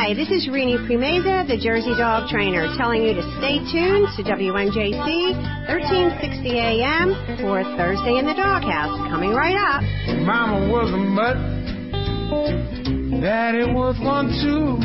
Hi, 0.00 0.14
this 0.14 0.30
is 0.30 0.48
Renee 0.48 0.78
Premaza, 0.88 1.46
the 1.46 1.58
Jersey 1.60 1.92
Dog 1.92 2.30
Trainer, 2.30 2.72
telling 2.78 3.02
you 3.02 3.12
to 3.12 3.20
stay 3.36 3.60
tuned 3.68 4.08
to 4.16 4.22
WNJC 4.24 4.96
1360 5.68 6.56
AM 6.56 7.12
for 7.36 7.60
Thursday 7.76 8.16
in 8.16 8.24
the 8.24 8.32
Doghouse. 8.32 8.96
Coming 9.12 9.34
right 9.34 9.60
up. 9.60 9.84
Mama 10.24 10.72
was 10.72 10.88
a 10.88 10.96
mutt, 10.96 11.36
Daddy 13.20 13.70
was 13.74 14.00
one 14.00 14.32
too. 14.40 14.80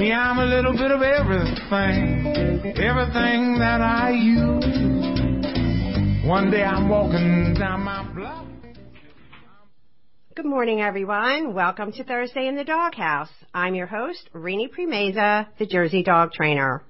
Me, 0.00 0.14
I'm 0.14 0.38
a 0.38 0.46
little 0.46 0.72
bit 0.72 0.90
of 0.90 1.02
everything, 1.02 2.24
everything 2.80 3.58
that 3.58 3.82
I 3.82 4.12
use. 4.16 4.64
One 6.24 6.50
day 6.50 6.64
I'm 6.64 6.88
walking 6.88 7.52
down 7.52 7.82
my 7.82 8.02
block. 8.14 8.51
Good 10.34 10.46
morning, 10.46 10.80
everyone. 10.80 11.52
Welcome 11.52 11.92
to 11.92 12.04
Thursday 12.04 12.46
in 12.48 12.56
the 12.56 12.64
Doghouse. 12.64 13.28
I'm 13.52 13.74
your 13.74 13.86
host, 13.86 14.30
Renee 14.32 14.68
Premaza, 14.68 15.46
the 15.58 15.66
Jersey 15.66 16.02
Dog 16.02 16.32
Trainer. 16.32 16.82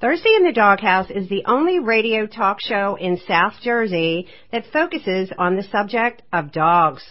Thursday 0.00 0.30
in 0.36 0.44
the 0.44 0.52
Doghouse 0.52 1.10
is 1.10 1.28
the 1.28 1.42
only 1.46 1.80
radio 1.80 2.28
talk 2.28 2.58
show 2.60 2.94
in 2.94 3.18
South 3.26 3.54
Jersey 3.60 4.28
that 4.52 4.66
focuses 4.72 5.32
on 5.36 5.56
the 5.56 5.64
subject 5.64 6.22
of 6.32 6.52
dogs. 6.52 7.02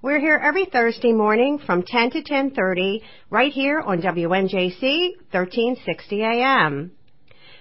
We're 0.00 0.20
here 0.20 0.40
every 0.42 0.64
Thursday 0.64 1.12
morning 1.12 1.58
from 1.58 1.82
10 1.82 2.12
to 2.12 2.22
10:30 2.22 3.02
right 3.28 3.52
here 3.52 3.80
on 3.80 4.00
WNJC 4.00 5.16
1360 5.32 6.22
AM. 6.22 6.92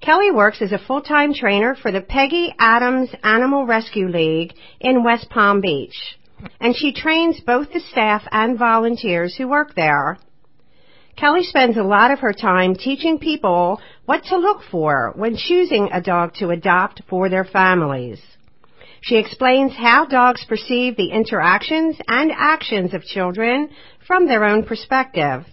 Kelly 0.00 0.30
works 0.30 0.62
as 0.62 0.72
a 0.72 0.78
full-time 0.78 1.34
trainer 1.34 1.74
for 1.74 1.92
the 1.92 2.00
Peggy 2.00 2.54
Adams 2.58 3.10
Animal 3.22 3.66
Rescue 3.66 4.08
League 4.08 4.54
in 4.80 5.04
West 5.04 5.28
Palm 5.28 5.60
Beach, 5.60 6.16
and 6.58 6.74
she 6.74 6.94
trains 6.94 7.40
both 7.40 7.70
the 7.70 7.80
staff 7.80 8.22
and 8.32 8.58
volunteers 8.58 9.36
who 9.36 9.46
work 9.46 9.74
there. 9.74 10.16
Kelly 11.16 11.42
spends 11.42 11.76
a 11.76 11.82
lot 11.82 12.10
of 12.10 12.20
her 12.20 12.32
time 12.32 12.74
teaching 12.74 13.18
people 13.18 13.78
what 14.06 14.24
to 14.24 14.38
look 14.38 14.62
for 14.70 15.12
when 15.16 15.36
choosing 15.36 15.90
a 15.92 16.00
dog 16.00 16.32
to 16.36 16.48
adopt 16.48 17.02
for 17.06 17.28
their 17.28 17.44
families. 17.44 18.22
She 19.02 19.16
explains 19.16 19.72
how 19.76 20.06
dogs 20.06 20.46
perceive 20.48 20.96
the 20.96 21.10
interactions 21.10 21.98
and 22.08 22.32
actions 22.34 22.94
of 22.94 23.04
children 23.04 23.68
from 24.06 24.26
their 24.26 24.44
own 24.44 24.64
perspective. 24.64 25.44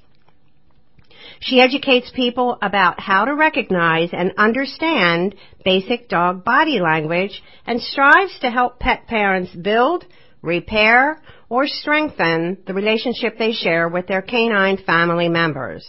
She 1.40 1.62
educates 1.62 2.12
people 2.12 2.58
about 2.62 3.00
how 3.00 3.26
to 3.26 3.36
recognize 3.36 4.10
and 4.12 4.34
understand 4.38 5.36
basic 5.64 6.10
dog 6.10 6.44
body 6.44 6.80
language 6.80 7.42
and 7.66 7.82
strives 7.82 8.38
to 8.40 8.50
help 8.50 8.80
pet 8.80 9.08
parents 9.08 9.52
build, 9.52 10.06
repair, 10.42 11.22
or 11.50 11.68
strengthen 11.68 12.58
the 12.66 12.74
relationship 12.74 13.38
they 13.38 13.54
share 13.54 13.88
with 13.88 14.08
their 14.08 14.22
canine 14.22 14.78
family 14.78 15.30
members. 15.30 15.88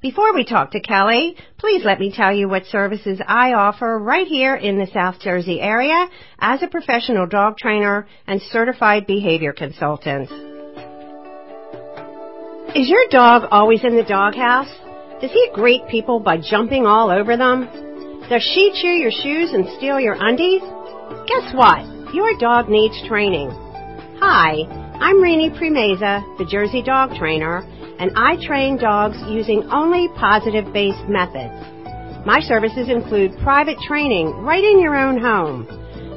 Before 0.00 0.34
we 0.34 0.44
talk 0.44 0.72
to 0.72 0.80
Kelly, 0.80 1.36
please 1.58 1.84
let 1.84 1.98
me 1.98 2.12
tell 2.14 2.32
you 2.32 2.48
what 2.48 2.66
services 2.66 3.20
I 3.26 3.54
offer 3.54 3.98
right 3.98 4.26
here 4.26 4.54
in 4.54 4.78
the 4.78 4.86
South 4.86 5.20
Jersey 5.20 5.60
area 5.60 6.08
as 6.38 6.62
a 6.62 6.68
professional 6.68 7.26
dog 7.26 7.56
trainer 7.56 8.06
and 8.26 8.40
certified 8.42 9.06
behavior 9.06 9.52
consultant. 9.52 10.55
Is 12.74 12.88
your 12.88 13.06
dog 13.10 13.48
always 13.52 13.84
in 13.84 13.96
the 13.96 14.02
doghouse? 14.02 14.68
Does 15.20 15.30
he 15.30 15.48
greet 15.54 15.86
people 15.88 16.18
by 16.18 16.36
jumping 16.36 16.84
all 16.84 17.10
over 17.10 17.36
them? 17.36 17.68
Does 18.28 18.42
she 18.42 18.72
chew 18.74 18.88
your 18.88 19.12
shoes 19.12 19.52
and 19.54 19.66
steal 19.78 20.00
your 20.00 20.16
undies? 20.18 20.60
Guess 21.26 21.54
what? 21.54 21.86
Your 22.12 22.36
dog 22.38 22.68
needs 22.68 23.00
training. 23.06 23.50
Hi, 24.20 24.66
I'm 25.00 25.22
Renee 25.22 25.50
Premaza, 25.50 26.26
the 26.38 26.44
Jersey 26.44 26.82
Dog 26.82 27.14
Trainer, 27.14 27.58
and 27.98 28.10
I 28.16 28.36
train 28.44 28.76
dogs 28.76 29.16
using 29.28 29.62
only 29.70 30.08
positive-based 30.18 31.08
methods. 31.08 31.54
My 32.26 32.40
services 32.40 32.90
include 32.90 33.38
private 33.44 33.78
training 33.86 34.32
right 34.42 34.64
in 34.64 34.80
your 34.80 34.96
own 34.96 35.18
home. 35.18 35.68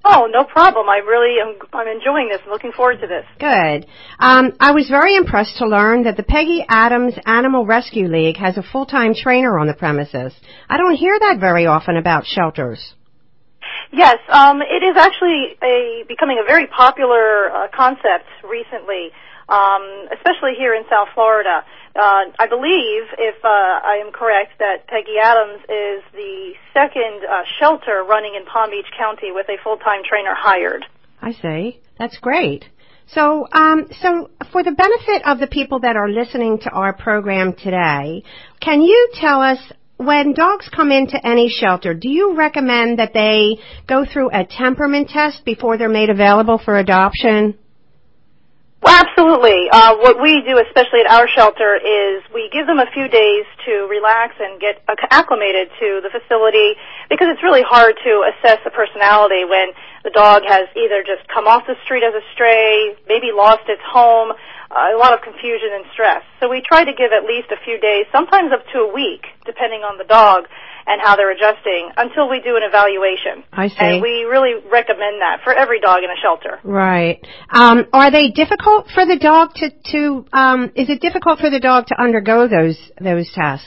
Oh, 0.05 0.29
no 0.31 0.45
problem. 0.45 0.89
I 0.89 0.99
really 0.99 1.37
am. 1.41 1.59
I'm 1.75 1.87
enjoying 1.87 2.29
this. 2.31 2.41
I'm 2.45 2.51
looking 2.51 2.73
forward 2.73 3.01
to 3.01 3.07
this. 3.07 3.25
Good. 3.39 3.87
Um, 4.19 4.53
I 4.59 4.73
was 4.73 4.89
very 4.89 5.15
impressed 5.15 5.59
to 5.59 5.67
learn 5.67 6.05
that 6.05 6.17
the 6.17 6.23
Peggy 6.23 6.65
Adams 6.69 7.15
Animal 7.27 7.67
Rescue 7.67 8.09
League 8.09 8.39
has 8.39 8.57
a 8.57 8.63
full-time 8.63 9.15
trainer 9.15 9.59
on 9.59 9.67
the 9.67 9.75
premises. 9.75 10.33
I 10.69 10.79
don't 10.79 10.95
hear 10.95 11.19
that 11.19 11.37
very 11.39 11.67
often 11.67 11.97
about 11.97 12.25
shelters. 12.25 12.95
Yes, 13.93 14.17
um, 14.29 14.63
it 14.63 14.83
is 14.83 14.97
actually 14.97 15.57
a 15.63 16.05
becoming 16.09 16.41
a 16.43 16.47
very 16.47 16.67
popular 16.67 17.51
uh, 17.51 17.69
concept 17.75 18.31
recently, 18.49 19.11
um, 19.49 20.09
especially 20.15 20.55
here 20.57 20.75
in 20.75 20.85
South 20.89 21.09
Florida. 21.15 21.65
Uh, 21.97 22.31
I 22.39 22.47
believe, 22.47 23.03
if 23.19 23.45
uh, 23.45 23.49
I 23.49 24.03
am 24.05 24.13
correct, 24.13 24.59
that 24.59 24.87
Peggy 24.87 25.19
Adams 25.21 25.61
is 25.65 26.03
the 26.13 26.53
second 26.73 27.27
uh, 27.29 27.43
shelter 27.59 28.05
running 28.09 28.37
in 28.37 28.47
Palm 28.47 28.71
Beach 28.71 28.87
County 28.97 29.33
with 29.33 29.49
a 29.49 29.57
full-time 29.63 30.03
trainer 30.09 30.35
hired. 30.37 30.85
I 31.21 31.33
see. 31.33 31.81
That's 31.99 32.19
great. 32.19 32.65
So, 33.09 33.47
um, 33.53 33.89
so 34.01 34.31
for 34.53 34.63
the 34.63 34.71
benefit 34.71 35.27
of 35.27 35.41
the 35.41 35.49
people 35.49 35.81
that 35.81 35.97
are 35.97 36.09
listening 36.09 36.61
to 36.61 36.71
our 36.71 36.93
program 36.93 37.55
today, 37.55 38.23
can 38.61 38.83
you 38.83 39.11
tell 39.15 39.43
us 39.43 39.59
when 39.97 40.33
dogs 40.33 40.69
come 40.75 40.93
into 40.93 41.21
any 41.27 41.49
shelter, 41.51 41.93
do 41.93 42.09
you 42.09 42.35
recommend 42.35 42.99
that 43.01 43.13
they 43.13 43.59
go 43.87 44.07
through 44.11 44.31
a 44.33 44.47
temperament 44.47 45.11
test 45.11 45.45
before 45.45 45.77
they're 45.77 45.91
made 45.91 46.09
available 46.09 46.57
for 46.57 46.79
adoption? 46.79 47.59
Absolutely. 49.41 49.71
Uh, 49.73 49.97
what 49.97 50.21
we 50.21 50.43
do, 50.45 50.61
especially 50.61 51.01
at 51.01 51.09
our 51.09 51.27
shelter, 51.27 51.73
is 51.75 52.21
we 52.35 52.51
give 52.53 52.67
them 52.67 52.79
a 52.79 52.85
few 52.93 53.09
days 53.09 53.47
to 53.65 53.89
relax 53.89 54.35
and 54.39 54.61
get 54.61 54.85
acclimated 55.11 55.69
to 55.81 56.05
the 56.05 56.11
facility 56.13 56.77
because 57.09 57.29
it's 57.33 57.43
really 57.43 57.65
hard 57.65 57.97
to 58.05 58.29
assess 58.29 58.61
a 58.67 58.71
personality 58.71 59.49
when 59.49 59.73
the 60.05 60.11
dog 60.11 60.43
has 60.45 60.69
either 60.77 61.01
just 61.01 61.27
come 61.33 61.47
off 61.49 61.65
the 61.67 61.77
street 61.85 62.05
as 62.05 62.13
a 62.13 62.21
stray, 62.35 62.93
maybe 63.09 63.33
lost 63.33 63.65
its 63.69 63.81
home, 63.81 64.33
uh, 64.71 64.93
a 64.93 64.99
lot 65.01 65.17
of 65.17 65.25
confusion 65.25 65.73
and 65.73 65.89
stress. 65.97 66.21
So 66.41 66.51
we 66.51 66.61
try 66.61 66.85
to 66.85 66.93
give 66.93 67.13
at 67.17 67.25
least 67.25 67.49
a 67.49 67.57
few 67.65 67.81
days, 67.81 68.05
sometimes 68.13 68.53
up 68.53 68.69
to 68.77 68.85
a 68.85 68.93
week, 68.93 69.25
depending 69.47 69.89
on 69.89 69.97
the 69.97 70.05
dog 70.05 70.53
and 70.87 71.01
how 71.01 71.17
they're 71.17 71.33
adjusting, 71.33 71.91
until 71.97 72.29
we 72.29 72.41
do 72.41 72.57
an 72.57 72.63
evaluation. 72.63 73.45
I 73.53 73.69
see. 73.69 73.77
And 73.79 74.03
we 74.03 74.25
really 74.25 74.55
recommend 74.71 75.21
that 75.21 75.41
for 75.45 75.53
every 75.53 75.81
dog 75.81 76.03
in 76.03 76.11
a 76.11 76.19
shelter. 76.21 76.59
Right. 76.65 77.21
Um, 77.53 77.87
are 77.93 78.11
they 78.11 78.31
difficult 78.31 78.89
for 78.95 79.05
the 79.07 79.19
dog 79.19 79.55
to 79.57 79.71
to? 79.93 80.27
Um, 80.33 80.73
is 80.75 80.89
it 80.89 81.01
difficult 81.01 81.39
for 81.39 81.51
the 81.51 81.61
dog 81.61 81.87
to 81.87 82.01
undergo 82.01 82.49
those 82.49 82.79
those 83.01 83.31
tests? 83.35 83.67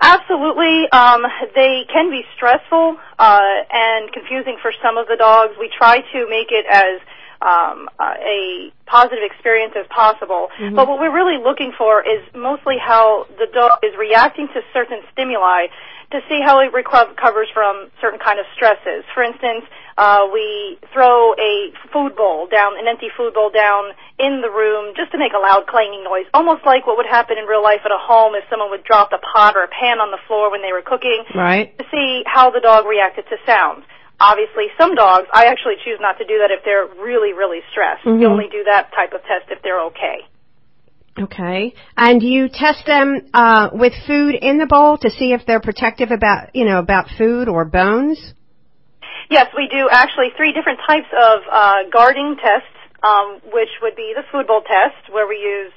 Absolutely. 0.00 0.84
Um, 0.92 1.22
they 1.54 1.84
can 1.90 2.10
be 2.10 2.22
stressful 2.36 2.96
uh, 3.18 3.38
and 3.72 4.12
confusing 4.12 4.58
for 4.60 4.70
some 4.84 4.98
of 4.98 5.06
the 5.08 5.16
dogs. 5.16 5.54
We 5.58 5.70
try 5.72 6.00
to 6.00 6.28
make 6.28 6.48
it 6.50 6.66
as 6.68 7.00
um, 7.42 7.88
uh, 7.98 8.14
a 8.18 8.72
positive 8.86 9.24
experience 9.24 9.74
as 9.76 9.86
possible. 9.88 10.48
Mm-hmm. 10.58 10.76
But 10.76 10.88
what 10.88 11.00
we're 11.00 11.14
really 11.14 11.42
looking 11.42 11.72
for 11.76 12.00
is 12.00 12.22
mostly 12.34 12.76
how 12.80 13.26
the 13.38 13.46
dog 13.52 13.80
is 13.82 13.92
reacting 13.98 14.48
to 14.54 14.60
certain 14.72 15.00
stimuli 15.12 15.66
to 16.12 16.20
see 16.28 16.38
how 16.38 16.60
it 16.60 16.72
recovers 16.72 17.48
from 17.52 17.90
certain 18.00 18.20
kind 18.20 18.38
of 18.38 18.46
stresses. 18.54 19.02
For 19.12 19.22
instance, 19.22 19.66
uh, 19.98 20.28
we 20.32 20.78
throw 20.92 21.34
a 21.34 21.72
food 21.92 22.14
bowl 22.14 22.46
down, 22.46 22.78
an 22.78 22.86
empty 22.86 23.08
food 23.16 23.34
bowl 23.34 23.50
down 23.50 23.90
in 24.18 24.40
the 24.40 24.50
room 24.50 24.94
just 24.94 25.10
to 25.12 25.18
make 25.18 25.32
a 25.34 25.38
loud 25.38 25.66
clanging 25.66 26.04
noise, 26.04 26.26
almost 26.32 26.64
like 26.64 26.86
what 26.86 26.96
would 26.96 27.10
happen 27.10 27.38
in 27.38 27.44
real 27.46 27.62
life 27.62 27.80
at 27.84 27.90
a 27.90 27.98
home 27.98 28.34
if 28.34 28.44
someone 28.48 28.70
would 28.70 28.84
drop 28.84 29.10
a 29.12 29.18
pot 29.18 29.56
or 29.56 29.64
a 29.64 29.68
pan 29.68 29.98
on 29.98 30.10
the 30.12 30.22
floor 30.28 30.50
when 30.50 30.62
they 30.62 30.72
were 30.72 30.82
cooking. 30.82 31.24
Right. 31.34 31.76
To 31.78 31.84
see 31.90 32.22
how 32.26 32.50
the 32.50 32.60
dog 32.60 32.86
reacted 32.86 33.26
to 33.26 33.36
sound. 33.44 33.82
Obviously, 34.18 34.72
some 34.80 34.94
dogs, 34.94 35.28
I 35.32 35.46
actually 35.46 35.76
choose 35.84 35.98
not 36.00 36.16
to 36.18 36.24
do 36.24 36.38
that 36.38 36.50
if 36.50 36.64
they're 36.64 36.86
really, 37.02 37.32
really 37.34 37.60
stressed. 37.70 38.04
Mhm. 38.04 38.20
You 38.20 38.28
only 38.28 38.48
do 38.48 38.64
that 38.64 38.92
type 38.92 39.12
of 39.12 39.22
test 39.24 39.50
if 39.50 39.60
they're 39.62 39.80
okay. 39.92 40.24
Okay. 41.18 41.74
And 41.96 42.22
you 42.22 42.48
test 42.48 42.86
them 42.86 43.26
uh, 43.32 43.70
with 43.72 43.94
food 44.06 44.34
in 44.34 44.58
the 44.58 44.66
bowl 44.66 44.98
to 44.98 45.10
see 45.10 45.32
if 45.32 45.46
they're 45.46 45.60
protective 45.60 46.10
about 46.10 46.54
you 46.54 46.64
know 46.64 46.78
about 46.78 47.08
food 47.16 47.48
or 47.48 47.64
bones. 47.64 48.34
Yes, 49.30 49.48
we 49.56 49.68
do 49.68 49.88
actually 49.90 50.28
three 50.36 50.52
different 50.52 50.78
types 50.86 51.08
of 51.12 51.40
uh, 51.50 51.74
guarding 51.90 52.36
tests, 52.36 52.76
um, 53.02 53.40
which 53.52 53.70
would 53.82 53.96
be 53.96 54.12
the 54.14 54.22
food 54.30 54.46
bowl 54.46 54.60
test, 54.60 55.12
where 55.12 55.26
we 55.26 55.36
use 55.36 55.72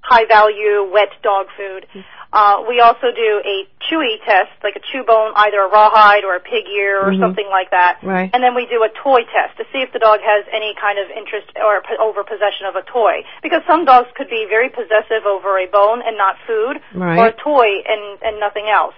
high 0.00 0.24
value 0.28 0.88
wet 0.90 1.10
dog 1.22 1.46
food. 1.56 1.86
Uh, 2.32 2.62
we 2.68 2.80
also 2.80 3.08
do 3.14 3.30
a 3.44 3.56
chewy 3.88 4.18
test, 4.26 4.50
like 4.62 4.74
a 4.76 4.80
chew 4.92 5.04
bone, 5.06 5.32
either 5.36 5.60
a 5.62 5.70
rawhide 5.70 6.24
or 6.24 6.34
a 6.36 6.40
pig 6.40 6.66
ear 6.68 7.00
or 7.00 7.12
Mhm. 7.12 7.20
something 7.20 7.46
like 7.48 7.70
that. 7.70 7.98
Right. 8.02 8.28
And 8.34 8.42
then 8.42 8.54
we 8.54 8.66
do 8.66 8.82
a 8.82 8.88
toy 8.90 9.22
test 9.32 9.56
to 9.58 9.64
see 9.72 9.80
if 9.80 9.92
the 9.92 9.98
dog 9.98 10.20
has 10.20 10.44
any 10.52 10.74
kind 10.74 10.98
of 10.98 11.08
interest 11.10 11.46
or 11.56 11.80
p- 11.82 11.96
over 11.96 12.24
possession 12.24 12.66
of 12.66 12.76
a 12.76 12.82
toy. 12.82 13.24
Because 13.42 13.62
some 13.66 13.84
dogs 13.84 14.08
could 14.16 14.28
be 14.28 14.44
very 14.50 14.68
possessive 14.68 15.24
over 15.24 15.58
a 15.58 15.66
bone 15.66 16.02
and 16.02 16.16
not 16.18 16.36
food, 16.46 16.80
Right. 16.94 17.18
or 17.18 17.26
a 17.28 17.32
toy 17.32 17.82
and, 17.86 18.18
and 18.22 18.40
nothing 18.40 18.68
else. 18.68 18.94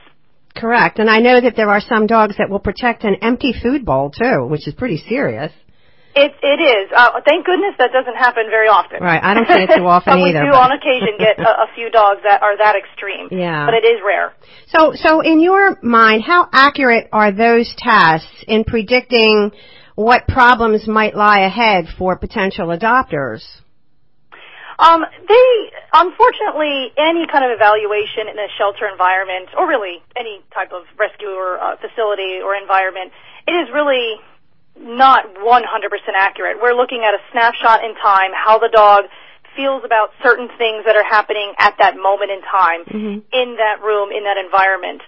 Correct. 0.56 0.98
And 0.98 1.08
I 1.08 1.18
know 1.18 1.40
that 1.40 1.54
there 1.54 1.68
are 1.70 1.80
some 1.80 2.06
dogs 2.06 2.36
that 2.38 2.48
will 2.50 2.58
protect 2.58 3.04
an 3.04 3.16
empty 3.22 3.52
food 3.52 3.84
bowl 3.84 4.10
too, 4.10 4.46
which 4.46 4.66
is 4.66 4.74
pretty 4.74 4.96
serious. 4.96 5.52
It 6.18 6.34
it 6.42 6.60
is. 6.60 6.90
Uh, 6.94 7.20
thank 7.26 7.46
goodness 7.46 7.74
that 7.78 7.92
doesn't 7.92 8.16
happen 8.16 8.50
very 8.50 8.68
often. 8.68 9.02
Right. 9.02 9.22
I 9.22 9.34
don't 9.34 9.46
see 9.46 9.62
it 9.62 9.76
too 9.76 9.86
often 9.86 10.14
but 10.14 10.22
we 10.22 10.32
do 10.32 10.50
but- 10.50 10.58
on 10.58 10.72
occasion 10.72 11.18
get 11.18 11.38
a, 11.38 11.64
a 11.64 11.68
few 11.74 11.90
dogs 11.90 12.20
that 12.24 12.42
are 12.42 12.56
that 12.56 12.76
extreme. 12.76 13.28
Yeah. 13.30 13.66
But 13.66 13.74
it 13.74 13.86
is 13.86 14.00
rare. 14.04 14.32
So, 14.68 14.92
so 14.94 15.20
in 15.20 15.40
your 15.40 15.78
mind, 15.82 16.22
how 16.24 16.48
accurate 16.52 17.08
are 17.12 17.32
those 17.32 17.72
tests 17.78 18.44
in 18.46 18.64
predicting 18.64 19.52
what 19.94 20.26
problems 20.28 20.86
might 20.86 21.16
lie 21.16 21.40
ahead 21.40 21.86
for 21.98 22.16
potential 22.16 22.68
adopters? 22.68 23.42
Um, 24.78 25.02
they 25.02 25.48
unfortunately 25.92 26.94
any 26.94 27.26
kind 27.26 27.42
of 27.42 27.50
evaluation 27.50 28.30
in 28.30 28.38
a 28.38 28.46
shelter 28.56 28.86
environment, 28.86 29.50
or 29.58 29.66
really 29.66 29.98
any 30.16 30.38
type 30.54 30.70
of 30.70 30.86
rescue 30.96 31.34
or 31.34 31.58
uh, 31.58 31.74
facility 31.82 32.38
or 32.38 32.54
environment, 32.54 33.10
it 33.48 33.52
is 33.58 33.68
really 33.74 34.22
not 34.80 35.34
100% 35.34 35.64
accurate. 36.16 36.58
We're 36.62 36.74
looking 36.74 37.04
at 37.04 37.14
a 37.14 37.18
snapshot 37.32 37.84
in 37.84 37.94
time, 37.96 38.30
how 38.34 38.58
the 38.58 38.68
dog 38.72 39.04
feels 39.56 39.82
about 39.84 40.10
certain 40.22 40.48
things 40.56 40.84
that 40.86 40.94
are 40.94 41.04
happening 41.04 41.52
at 41.58 41.74
that 41.78 41.96
moment 41.96 42.30
in 42.30 42.42
time 42.42 42.84
Mhm. 42.84 43.22
in 43.32 43.56
that 43.56 43.82
room, 43.82 44.12
in 44.12 44.24
that 44.24 44.36
environment. 44.36 45.02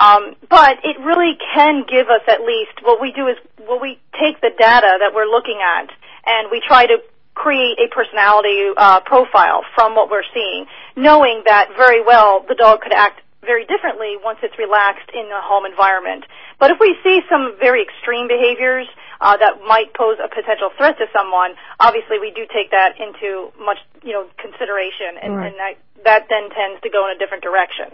Um, 0.00 0.36
but 0.48 0.78
it 0.84 0.98
really 1.00 1.36
can 1.54 1.82
give 1.82 2.08
us 2.08 2.22
at 2.28 2.42
least 2.42 2.82
what 2.82 3.00
we 3.00 3.10
do 3.12 3.26
is 3.26 3.36
what 3.66 3.80
we 3.80 3.98
take 4.20 4.40
the 4.40 4.50
data 4.50 4.98
that 5.00 5.14
we're 5.14 5.26
looking 5.26 5.60
at 5.60 5.90
and 6.26 6.50
we 6.50 6.60
try 6.60 6.86
to 6.86 7.02
create 7.34 7.78
a 7.78 7.88
personality 7.88 8.70
uh, 8.76 9.00
profile 9.00 9.64
from 9.74 9.94
what 9.94 10.10
we're 10.10 10.26
seeing, 10.34 10.66
knowing 10.96 11.42
that 11.46 11.70
very 11.76 12.02
well 12.02 12.44
the 12.48 12.54
dog 12.54 12.82
could 12.82 12.92
act 12.92 13.20
very 13.44 13.64
differently 13.64 14.16
once 14.22 14.38
it's 14.42 14.58
relaxed 14.58 15.08
in 15.14 15.28
the 15.28 15.40
home 15.40 15.64
environment. 15.64 16.24
But 16.58 16.70
if 16.70 16.78
we 16.80 16.96
see 17.02 17.22
some 17.30 17.56
very 17.58 17.82
extreme 17.82 18.28
behaviors 18.28 18.88
that 19.20 19.64
might 19.66 19.94
pose 19.94 20.18
a 20.22 20.28
potential 20.28 20.70
threat 20.76 20.98
to 20.98 21.06
someone, 21.12 21.54
obviously 21.80 22.18
we 22.20 22.30
do 22.30 22.46
take 22.52 22.70
that 22.70 23.00
into 23.00 23.50
much 23.58 23.78
you 24.02 24.12
know 24.12 24.26
consideration, 24.38 25.16
and, 25.22 25.36
Right. 25.36 25.52
and 25.52 25.56
that 25.58 25.74
that 26.04 26.22
then 26.28 26.50
tends 26.50 26.80
to 26.82 26.90
go 26.90 27.08
in 27.08 27.16
a 27.16 27.18
different 27.18 27.42
direction. 27.42 27.86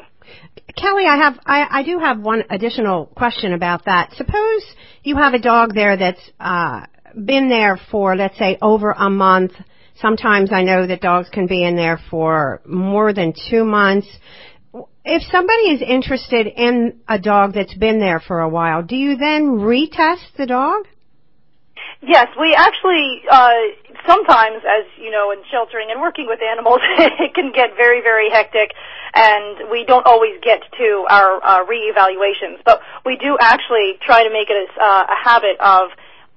Kelly, 0.76 1.04
I 1.06 1.16
have, 1.16 1.38
I, 1.46 1.80
I 1.80 1.82
do 1.82 1.98
have 1.98 2.20
one 2.20 2.44
additional 2.50 3.06
question 3.06 3.52
about 3.52 3.84
that. 3.86 4.12
Suppose 4.14 4.62
you 5.02 5.16
have 5.16 5.34
a 5.34 5.38
dog 5.38 5.74
there 5.74 5.96
that's, 5.96 6.30
uh, 6.40 6.86
been 7.24 7.48
there 7.48 7.78
for, 7.90 8.16
let's 8.16 8.38
say, 8.38 8.58
over 8.62 8.92
a 8.92 9.10
month. 9.10 9.52
Sometimes 9.96 10.50
I 10.52 10.62
know 10.62 10.86
that 10.86 11.00
dogs 11.00 11.28
can 11.28 11.46
be 11.46 11.62
in 11.62 11.76
there 11.76 12.00
for 12.10 12.62
more 12.66 13.12
than 13.12 13.34
two 13.50 13.64
months. 13.64 14.08
If 15.04 15.22
somebody 15.30 15.70
is 15.74 15.82
interested 15.82 16.46
in 16.46 17.00
a 17.08 17.18
dog 17.18 17.54
that's 17.54 17.74
been 17.74 17.98
there 17.98 18.20
for 18.20 18.40
a 18.40 18.48
while, 18.48 18.82
do 18.82 18.96
you 18.96 19.16
then 19.16 19.58
retest 19.58 20.34
the 20.38 20.46
dog? 20.46 20.86
Yes, 22.02 22.26
we 22.38 22.52
actually 22.54 23.22
uh, 23.30 23.78
sometimes, 24.06 24.62
as 24.66 24.86
you 24.98 25.10
know, 25.10 25.30
in 25.30 25.38
sheltering 25.50 25.88
and 25.90 26.00
working 26.00 26.26
with 26.26 26.40
animals, 26.42 26.80
it 26.98 27.32
can 27.32 27.52
get 27.52 27.76
very, 27.76 28.02
very 28.02 28.28
hectic, 28.28 28.74
and 29.14 29.70
we 29.70 29.84
don't 29.84 30.04
always 30.04 30.34
get 30.42 30.62
to 30.78 31.06
our 31.08 31.38
uh, 31.44 31.64
reevaluations. 31.64 32.58
But 32.64 32.80
we 33.06 33.16
do 33.16 33.38
actually 33.40 33.98
try 34.04 34.24
to 34.24 34.30
make 34.30 34.50
it 34.50 34.68
as, 34.68 34.76
uh, 34.76 35.06
a 35.14 35.16
habit 35.22 35.60
of 35.60 35.90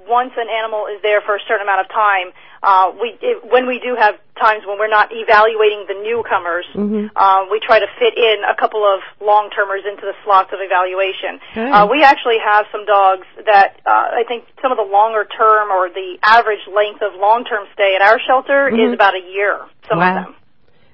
once 0.08 0.32
an 0.38 0.48
animal 0.50 0.88
is 0.88 1.02
there 1.02 1.22
for 1.22 1.36
a 1.36 1.40
certain 1.48 1.64
amount 1.64 1.82
of 1.82 1.90
time. 1.90 2.32
Uh, 2.64 2.92
we 3.00 3.14
it, 3.22 3.46
when 3.52 3.68
we 3.68 3.80
do 3.80 3.96
have 3.96 4.16
times 4.40 4.64
when 4.66 4.80
we're 4.80 4.90
not 4.90 5.10
evaluating 5.12 5.86
the 5.88 5.94
newcomers, 6.02 6.66
Mhm. 6.74 7.12
uh, 7.16 7.46
we 7.52 7.60
try 7.60 7.80
to 7.80 7.88
fit 8.00 8.18
in 8.18 8.44
a 8.44 8.56
couple 8.56 8.84
of 8.84 9.02
long 9.22 9.50
termers 9.52 9.86
into 9.86 10.02
the 10.02 10.16
slots 10.24 10.52
of 10.52 10.60
evaluation. 10.62 11.40
Good. 11.54 11.70
Uh, 11.72 11.88
we 11.90 12.04
actually 12.04 12.40
have 12.40 12.66
some 12.72 12.86
dogs 12.86 13.28
that 13.46 13.80
uh, 13.86 14.18
I 14.18 14.24
think 14.28 14.46
some 14.62 14.72
of 14.72 14.78
the 14.78 14.84
longer 14.90 15.26
term 15.26 15.70
or 15.72 15.90
the 15.90 16.18
average 16.26 16.66
length 16.68 17.02
of 17.02 17.14
long 17.16 17.46
term 17.46 17.68
stay 17.74 17.96
at 17.96 18.02
our 18.02 18.20
shelter 18.20 18.70
Mhm. 18.72 18.88
is 18.88 18.94
about 18.94 19.14
a 19.16 19.22
year. 19.22 19.62
Some 19.88 20.00
Wow. 20.00 20.10
of 20.18 20.24
them. 20.26 20.36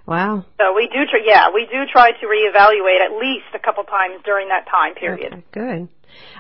Wow. 0.07 0.43
So 0.59 0.73
we 0.73 0.87
do, 0.87 1.05
try, 1.05 1.21
yeah, 1.23 1.51
we 1.53 1.67
do 1.67 1.85
try 1.85 2.11
to 2.11 2.25
reevaluate 2.25 2.99
at 2.99 3.13
least 3.13 3.45
a 3.53 3.59
couple 3.59 3.83
times 3.85 4.21
during 4.25 4.49
that 4.49 4.67
time 4.67 4.93
period. 4.95 5.31
Okay, 5.31 5.43
good. 5.53 5.87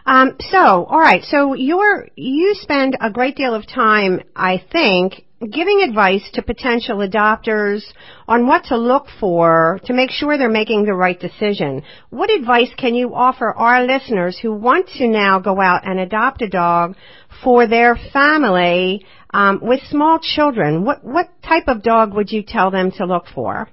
Um, 0.05 0.35
so, 0.39 0.85
all 0.85 0.99
right. 0.99 1.23
So 1.23 1.53
you're 1.53 2.07
you 2.15 2.55
spend 2.55 2.97
a 2.99 3.11
great 3.11 3.35
deal 3.35 3.53
of 3.53 3.67
time, 3.67 4.21
I 4.35 4.63
think, 4.71 5.25
giving 5.49 5.81
advice 5.81 6.29
to 6.33 6.41
potential 6.41 6.97
adopters 6.97 7.83
on 8.27 8.45
what 8.45 8.65
to 8.65 8.77
look 8.77 9.07
for 9.19 9.79
to 9.85 9.93
make 9.93 10.11
sure 10.11 10.37
they're 10.37 10.49
making 10.49 10.85
the 10.85 10.93
right 10.93 11.19
decision. 11.19 11.83
What 12.09 12.31
advice 12.31 12.69
can 12.77 12.93
you 12.93 13.15
offer 13.15 13.51
our 13.51 13.85
listeners 13.85 14.37
who 14.39 14.53
want 14.53 14.89
to 14.97 15.07
now 15.07 15.39
go 15.39 15.59
out 15.59 15.87
and 15.87 15.99
adopt 15.99 16.41
a 16.41 16.49
dog 16.49 16.95
for 17.43 17.67
their 17.67 17.97
family 18.13 19.05
um, 19.33 19.59
with 19.61 19.81
small 19.89 20.19
children? 20.19 20.83
What 20.85 21.03
what 21.03 21.29
type 21.41 21.67
of 21.67 21.81
dog 21.83 22.13
would 22.13 22.31
you 22.31 22.43
tell 22.43 22.71
them 22.71 22.91
to 22.97 23.05
look 23.05 23.25
for? 23.33 23.69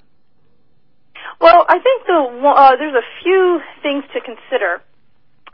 Well, 1.40 1.64
I 1.68 1.74
think 1.74 2.06
the 2.06 2.48
uh, 2.48 2.76
there's 2.78 2.94
a 2.94 3.22
few 3.22 3.60
things 3.82 4.04
to 4.14 4.20
consider. 4.20 4.82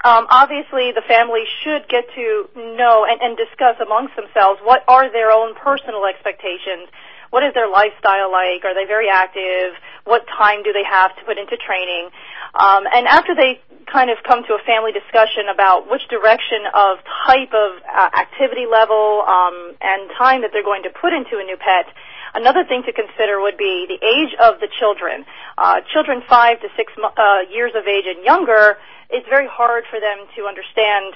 Um, 0.04 0.26
obviously, 0.28 0.92
the 0.92 1.02
family 1.08 1.44
should 1.64 1.88
get 1.88 2.04
to 2.14 2.48
know 2.76 3.06
and, 3.08 3.20
and 3.24 3.36
discuss 3.40 3.80
amongst 3.80 4.14
themselves 4.16 4.60
what 4.62 4.84
are 4.86 5.10
their 5.10 5.32
own 5.32 5.54
personal 5.56 6.04
expectations. 6.04 6.92
What 7.32 7.42
is 7.42 7.54
their 7.54 7.66
lifestyle 7.66 8.30
like? 8.30 8.68
Are 8.68 8.76
they 8.76 8.84
very 8.84 9.08
active? 9.08 9.72
What 10.04 10.28
time 10.28 10.62
do 10.62 10.72
they 10.76 10.84
have 10.84 11.16
to 11.16 11.24
put 11.24 11.38
into 11.38 11.56
training? 11.56 12.12
Um, 12.54 12.84
and 12.86 13.08
after 13.08 13.34
they 13.34 13.64
kind 13.90 14.10
of 14.10 14.18
come 14.28 14.44
to 14.44 14.52
a 14.54 14.62
family 14.68 14.92
discussion 14.92 15.48
about 15.48 15.90
which 15.90 16.06
direction 16.12 16.68
of 16.72 16.98
type 17.26 17.52
of 17.56 17.80
uh, 17.88 18.10
activity 18.12 18.68
level 18.70 19.24
um, 19.26 19.72
and 19.80 20.12
time 20.16 20.42
that 20.42 20.52
they're 20.52 20.62
going 20.62 20.84
to 20.84 20.92
put 20.92 21.12
into 21.12 21.40
a 21.40 21.44
new 21.44 21.56
pet, 21.56 21.88
Another 22.34 22.64
thing 22.64 22.82
to 22.86 22.92
consider 22.92 23.40
would 23.40 23.56
be 23.56 23.86
the 23.86 24.00
age 24.02 24.34
of 24.42 24.58
the 24.58 24.68
children. 24.78 25.24
Uh, 25.56 25.80
children 25.92 26.22
five 26.28 26.60
to 26.60 26.68
six 26.76 26.92
uh, 26.98 27.46
years 27.50 27.72
of 27.74 27.86
age 27.86 28.04
and 28.06 28.24
younger, 28.24 28.76
it's 29.10 29.28
very 29.28 29.46
hard 29.46 29.84
for 29.90 30.00
them 30.00 30.26
to 30.36 30.46
understand 30.50 31.14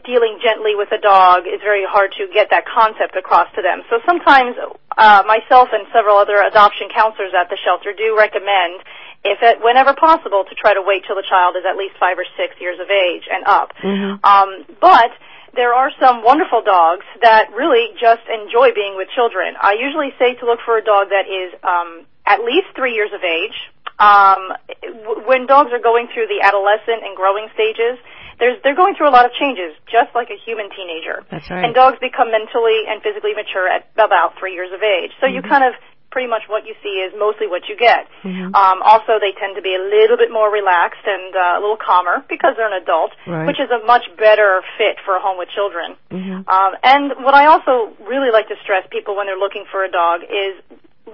dealing 0.00 0.40
gently 0.40 0.72
with 0.72 0.88
a 0.92 0.96
dog 0.96 1.44
is 1.44 1.60
very 1.60 1.84
hard 1.84 2.12
to 2.16 2.24
get 2.32 2.48
that 2.48 2.64
concept 2.64 3.12
across 3.16 3.52
to 3.52 3.60
them. 3.60 3.84
So 3.90 4.00
sometimes 4.06 4.56
uh, 4.96 5.22
myself 5.28 5.68
and 5.72 5.84
several 5.92 6.16
other 6.16 6.40
adoption 6.40 6.88
counselors 6.88 7.36
at 7.36 7.52
the 7.52 7.58
shelter 7.60 7.92
do 7.92 8.16
recommend, 8.16 8.80
if 9.20 9.44
it, 9.44 9.60
whenever 9.60 9.92
possible, 9.92 10.44
to 10.48 10.54
try 10.56 10.72
to 10.72 10.80
wait 10.80 11.04
till 11.04 11.16
the 11.16 11.26
child 11.28 11.56
is 11.60 11.64
at 11.68 11.76
least 11.76 12.00
five 12.00 12.16
or 12.16 12.24
six 12.40 12.56
years 12.56 12.80
of 12.80 12.88
age 12.88 13.28
and 13.28 13.44
up. 13.44 13.76
Mm-hmm. 13.84 14.24
Um, 14.24 14.64
but 14.80 15.12
there 15.54 15.74
are 15.74 15.90
some 16.00 16.24
wonderful 16.24 16.62
dogs 16.62 17.04
that 17.22 17.52
really 17.52 17.88
just 18.00 18.22
enjoy 18.28 18.72
being 18.74 18.96
with 18.96 19.08
children. 19.14 19.54
I 19.60 19.74
usually 19.78 20.10
say 20.18 20.34
to 20.40 20.46
look 20.46 20.60
for 20.64 20.78
a 20.78 20.84
dog 20.84 21.08
that 21.10 21.28
is 21.28 21.52
um, 21.62 22.06
at 22.26 22.40
least 22.44 22.68
three 22.74 22.94
years 22.94 23.10
of 23.12 23.20
age. 23.22 23.56
Um, 23.98 24.56
w- 24.82 25.22
when 25.28 25.46
dogs 25.46 25.70
are 25.72 25.78
going 25.82 26.08
through 26.12 26.26
the 26.26 26.40
adolescent 26.42 27.04
and 27.04 27.14
growing 27.16 27.48
stages, 27.54 28.00
there's, 28.40 28.58
they're 28.64 28.74
going 28.74 28.96
through 28.96 29.08
a 29.08 29.14
lot 29.14 29.26
of 29.26 29.32
changes, 29.38 29.76
just 29.86 30.10
like 30.14 30.30
a 30.30 30.38
human 30.40 30.70
teenager. 30.72 31.22
That's 31.30 31.48
right. 31.50 31.64
And 31.64 31.74
dogs 31.74 31.98
become 32.00 32.32
mentally 32.32 32.88
and 32.88 33.02
physically 33.02 33.34
mature 33.36 33.68
at 33.68 33.86
about 33.94 34.34
three 34.40 34.54
years 34.54 34.72
of 34.72 34.82
age. 34.82 35.12
So 35.20 35.26
you 35.26 35.40
Mm-hmm. 35.42 35.48
kind 35.52 35.64
of 35.64 35.74
pretty 36.12 36.28
much 36.28 36.42
what 36.46 36.66
you 36.68 36.74
see 36.84 37.00
is 37.00 37.10
mostly 37.18 37.48
what 37.48 37.66
you 37.68 37.74
get. 37.74 38.06
Mhm. 38.22 38.54
Um, 38.54 38.82
also, 38.84 39.18
they 39.18 39.32
tend 39.32 39.56
to 39.56 39.62
be 39.62 39.74
a 39.74 39.80
little 39.82 40.16
bit 40.16 40.30
more 40.30 40.50
relaxed 40.52 41.02
and 41.08 41.34
uh, 41.34 41.54
a 41.56 41.60
little 41.60 41.80
calmer 41.80 42.22
because 42.28 42.54
they're 42.56 42.68
an 42.68 42.80
adult, 42.80 43.12
Right. 43.26 43.46
which 43.48 43.58
is 43.58 43.70
a 43.72 43.80
much 43.84 44.04
better 44.16 44.62
fit 44.78 45.00
for 45.04 45.16
a 45.16 45.20
home 45.20 45.38
with 45.38 45.48
children. 45.48 45.96
Mhm. 46.12 46.44
Um, 46.46 46.76
and 46.84 47.24
what 47.24 47.34
I 47.34 47.46
also 47.46 47.96
really 48.04 48.30
like 48.30 48.46
to 48.48 48.56
stress 48.62 48.86
people 48.90 49.16
when 49.16 49.26
they're 49.26 49.40
looking 49.40 49.64
for 49.72 49.82
a 49.82 49.88
dog 49.90 50.22
is 50.28 50.54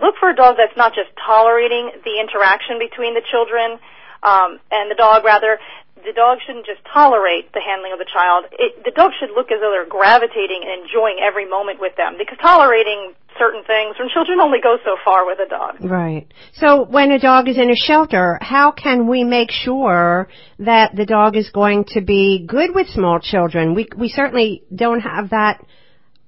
look 0.03 0.17
for 0.19 0.29
a 0.29 0.35
dog 0.35 0.57
that's 0.59 0.77
not 0.77 0.95
just 0.95 1.11
tolerating 1.17 1.91
the 2.05 2.19
interaction 2.21 2.79
between 2.79 3.15
the 3.15 3.23
children 3.23 3.79
um, 4.23 4.59
and 4.73 4.91
the 4.91 4.97
dog. 4.97 5.25
Rather, 5.25 5.61
the 6.05 6.13
dog 6.13 6.39
shouldn't 6.47 6.67
just 6.67 6.81
tolerate 6.93 7.53
the 7.53 7.61
handling 7.61 7.93
of 7.93 7.99
the 7.99 8.09
child. 8.09 8.47
It, 8.53 8.85
the 8.85 8.91
dog 8.91 9.13
should 9.19 9.31
look 9.35 9.51
as 9.51 9.61
though 9.61 9.71
they're 9.71 9.89
gravitating 9.89 10.63
and 10.65 10.83
enjoying 10.83 11.19
every 11.23 11.49
moment 11.49 11.81
with 11.81 11.97
them. 11.97 12.17
Because 12.19 12.39
tolerating 12.41 13.15
certain 13.39 13.63
things, 13.65 13.97
when 13.99 14.09
children 14.09 14.41
only 14.41 14.59
go 14.61 14.77
so 14.85 14.97
far 15.05 15.27
with 15.27 15.39
a 15.39 15.49
dog. 15.49 15.77
Right. 15.81 16.27
So 16.55 16.85
when 16.85 17.13
a 17.13 17.19
dog 17.19 17.49
is 17.49 17.57
in 17.57 17.71
a 17.71 17.77
shelter, 17.77 18.39
how 18.41 18.73
can 18.73 19.07
we 19.07 19.25
make 19.25 19.51
sure 19.51 20.29
that 20.59 20.97
the 20.97 21.07
dog 21.07 21.37
is 21.37 21.51
going 21.51 21.85
to 21.95 22.01
be 22.01 22.45
good 22.47 22.75
with 22.75 22.89
small 22.89 23.21
children? 23.21 23.75
We 23.75 23.89
we 23.97 24.09
certainly 24.09 24.65
don't 24.75 25.01
have 25.01 25.31
that 25.31 25.65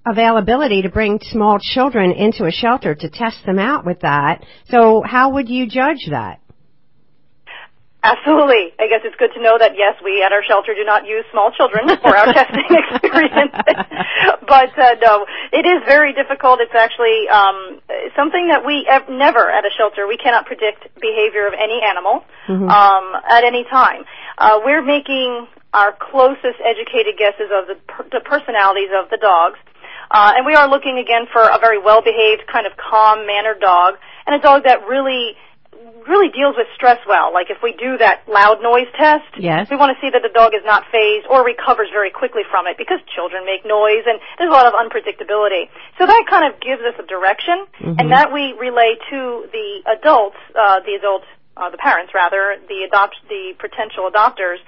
availability 0.06 0.82
to 0.82 0.88
bring 0.88 1.20
small 1.22 1.58
children 1.60 2.12
into 2.12 2.44
a 2.44 2.50
shelter 2.50 2.94
to 2.94 3.10
test 3.10 3.44
them 3.44 3.58
out 3.58 3.84
with 3.84 4.00
that. 4.00 4.44
So 4.68 5.02
how 5.04 5.34
would 5.34 5.48
you 5.48 5.66
judge 5.66 6.06
that? 6.10 6.40
Absolutely. 8.02 8.72
I 8.80 8.88
guess 8.88 9.04
it's 9.04 9.16
good 9.20 9.32
to 9.36 9.42
know 9.42 9.58
that 9.60 9.76
yes, 9.76 9.92
we 10.02 10.22
at 10.24 10.32
our 10.32 10.42
shelter 10.42 10.72
do 10.72 10.84
not 10.84 11.04
use 11.06 11.24
small 11.32 11.52
children 11.52 11.84
for 12.02 12.16
our 12.16 12.32
testing 12.32 12.64
experience. 12.64 13.52
but 14.48 14.72
uh, 14.78 14.96
no, 15.04 15.26
it 15.52 15.68
is 15.68 15.84
very 15.84 16.12
difficult. 16.16 16.60
It's 16.64 16.74
actually 16.74 17.28
um, 17.28 17.80
something 18.16 18.48
that 18.48 18.64
we 18.64 18.88
ev- 18.88 19.08
never 19.12 19.50
at 19.50 19.64
a 19.68 19.72
shelter 19.76 20.08
we 20.08 20.16
cannot 20.16 20.46
predict 20.46 20.88
behavior 21.00 21.46
of 21.46 21.52
any 21.52 21.80
animal 21.84 22.24
Mhm. 22.48 22.66
um, 22.68 23.14
at 23.30 23.44
any 23.44 23.64
time. 23.64 24.04
Uh, 24.38 24.60
we're 24.64 24.82
making 24.82 25.46
our 25.72 25.92
closest 25.92 26.58
educated 26.64 27.14
guesses 27.18 27.52
of 27.52 27.68
the, 27.68 27.76
per- 27.86 28.08
the 28.10 28.20
personalities 28.24 28.90
of 28.96 29.10
the 29.10 29.18
dogs. 29.18 29.58
Uh, 30.10 30.32
and 30.34 30.44
we 30.46 30.54
are 30.56 30.66
looking 30.68 30.98
again 30.98 31.26
for 31.30 31.42
a 31.42 31.58
very 31.60 31.78
well-behaved, 31.78 32.42
kind 32.50 32.66
of 32.66 32.72
calm-mannered 32.76 33.60
dog, 33.60 33.94
and 34.26 34.34
a 34.34 34.40
dog 34.42 34.64
that 34.64 34.82
really 34.88 35.36
really 36.06 36.28
deals 36.30 36.56
with 36.56 36.66
stress 36.74 36.98
well. 37.06 37.32
Like 37.32 37.50
if 37.50 37.58
we 37.62 37.72
do 37.72 37.98
that 37.98 38.22
loud 38.28 38.62
noise 38.62 38.88
test, 38.96 39.26
Yes. 39.36 39.68
we 39.70 39.76
want 39.76 39.96
to 39.96 40.00
see 40.00 40.10
that 40.10 40.22
the 40.22 40.32
dog 40.32 40.54
is 40.54 40.64
not 40.64 40.84
fazed 40.92 41.26
or 41.28 41.44
recovers 41.44 41.88
very 41.92 42.10
quickly 42.10 42.42
from 42.50 42.66
it 42.66 42.76
because 42.78 43.00
children 43.14 43.44
make 43.44 43.64
noise 43.64 44.04
and 44.06 44.20
there's 44.38 44.50
a 44.50 44.54
lot 44.54 44.66
of 44.66 44.74
unpredictability. 44.74 45.68
So 45.98 46.06
that 46.06 46.24
kind 46.28 46.52
of 46.52 46.60
gives 46.60 46.82
us 46.82 46.94
a 46.98 47.06
direction 47.06 47.66
Mhm. 47.80 48.00
and 48.00 48.12
that 48.12 48.32
we 48.32 48.52
relay 48.54 48.96
to 49.10 49.48
the 49.52 49.82
adults, 49.86 50.36
uh, 50.54 50.80
the 50.80 50.94
adults, 50.94 51.26
uh, 51.56 51.70
the 51.70 51.78
parents 51.78 52.14
rather, 52.14 52.56
the 52.68 52.84
adopt, 52.84 53.16
the 53.28 53.54
potential 53.58 54.08
adopters 54.10 54.58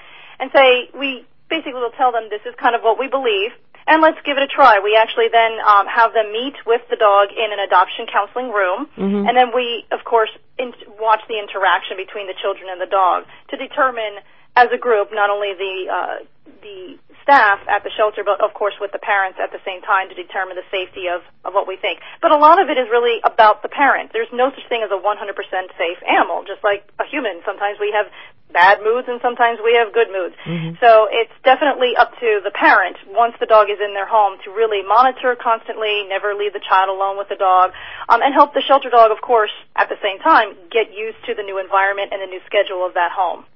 and 0.40 0.50
say, 0.52 0.90
we 0.94 1.24
basically 1.52 1.80
will 1.84 1.92
tell 2.00 2.12
them 2.12 2.32
this 2.32 2.40
is 2.48 2.54
kind 2.56 2.74
of 2.74 2.80
what 2.80 2.98
we 2.98 3.08
believe 3.08 3.52
and 3.86 4.00
let's 4.00 4.18
give 4.24 4.36
it 4.36 4.42
a 4.42 4.46
try. 4.46 4.80
We 4.80 4.96
actually 4.96 5.28
then 5.28 5.58
um, 5.66 5.86
have 5.86 6.14
them 6.14 6.32
meet 6.32 6.54
with 6.64 6.82
the 6.88 6.96
dog 6.96 7.28
in 7.34 7.52
an 7.52 7.58
adoption 7.58 8.06
counseling 8.06 8.50
room, 8.52 8.88
Mhm. 8.96 9.28
and 9.28 9.36
then 9.36 9.50
we, 9.52 9.84
of 9.90 10.04
course, 10.04 10.30
in- 10.56 10.74
watch 11.00 11.20
the 11.28 11.38
interaction 11.38 11.96
between 11.96 12.26
the 12.26 12.34
children 12.34 12.70
and 12.70 12.80
the 12.80 12.86
dog 12.86 13.26
to 13.48 13.56
determine, 13.56 14.20
as 14.54 14.70
a 14.70 14.78
group, 14.78 15.12
not 15.12 15.30
only 15.30 15.54
the 15.54 15.88
uh, 15.90 16.16
the 16.44 16.98
staff 17.22 17.60
at 17.70 17.84
the 17.84 17.90
shelter, 17.94 18.22
but 18.24 18.42
of 18.42 18.52
course 18.54 18.74
with 18.80 18.90
the 18.90 18.98
parents 18.98 19.38
at 19.38 19.52
the 19.54 19.62
same 19.64 19.80
time 19.82 20.08
to 20.10 20.14
determine 20.14 20.58
the 20.58 20.66
safety 20.70 21.06
of, 21.06 21.22
of 21.44 21.54
what 21.54 21.66
we 21.66 21.76
think. 21.76 22.00
But 22.20 22.32
a 22.32 22.36
lot 22.36 22.60
of 22.60 22.68
it 22.68 22.78
is 22.78 22.90
really 22.90 23.22
about 23.22 23.62
the 23.62 23.70
parent. 23.70 24.10
There's 24.12 24.30
no 24.32 24.50
such 24.50 24.66
thing 24.68 24.82
as 24.82 24.90
a 24.90 24.98
100% 24.98 25.78
safe 25.78 26.00
animal, 26.02 26.42
just 26.46 26.62
like 26.64 26.82
a 26.98 27.06
human. 27.06 27.40
Sometimes 27.46 27.78
we 27.78 27.94
have 27.94 28.10
bad 28.52 28.84
moods 28.84 29.08
and 29.08 29.18
sometimes 29.22 29.58
we 29.64 29.74
have 29.74 29.94
good 29.94 30.10
moods. 30.12 30.36
Mhm. 30.44 30.78
So 30.78 31.08
it's 31.10 31.32
definitely 31.42 31.96
up 31.96 32.12
to 32.20 32.40
the 32.44 32.50
parent 32.50 32.98
once 33.08 33.34
the 33.40 33.46
dog 33.46 33.70
is 33.70 33.80
in 33.80 33.94
their 33.94 34.06
home 34.06 34.38
to 34.44 34.50
really 34.50 34.82
monitor 34.82 35.34
constantly, 35.36 36.04
never 36.04 36.34
leave 36.34 36.52
the 36.52 36.60
child 36.60 36.90
alone 36.90 37.16
with 37.16 37.28
the 37.28 37.36
dog, 37.36 37.72
um, 38.10 38.20
and 38.20 38.34
help 38.34 38.52
the 38.52 38.60
shelter 38.60 38.90
dog, 38.90 39.10
of 39.10 39.22
course, 39.22 39.52
at 39.76 39.88
the 39.88 39.96
same 40.02 40.18
time, 40.18 40.54
get 40.70 40.92
used 40.92 41.24
to 41.24 41.34
the 41.34 41.42
new 41.42 41.58
environment 41.58 42.12
and 42.12 42.20
the 42.20 42.26
new 42.26 42.40
schedule 42.44 42.84
of 42.84 42.92
that 42.94 43.10
home. 43.12 43.46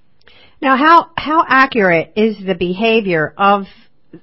Now, 0.60 0.76
how 0.76 1.10
how 1.16 1.44
accurate 1.46 2.12
is 2.16 2.36
the 2.44 2.54
behavior 2.54 3.34
of 3.36 3.64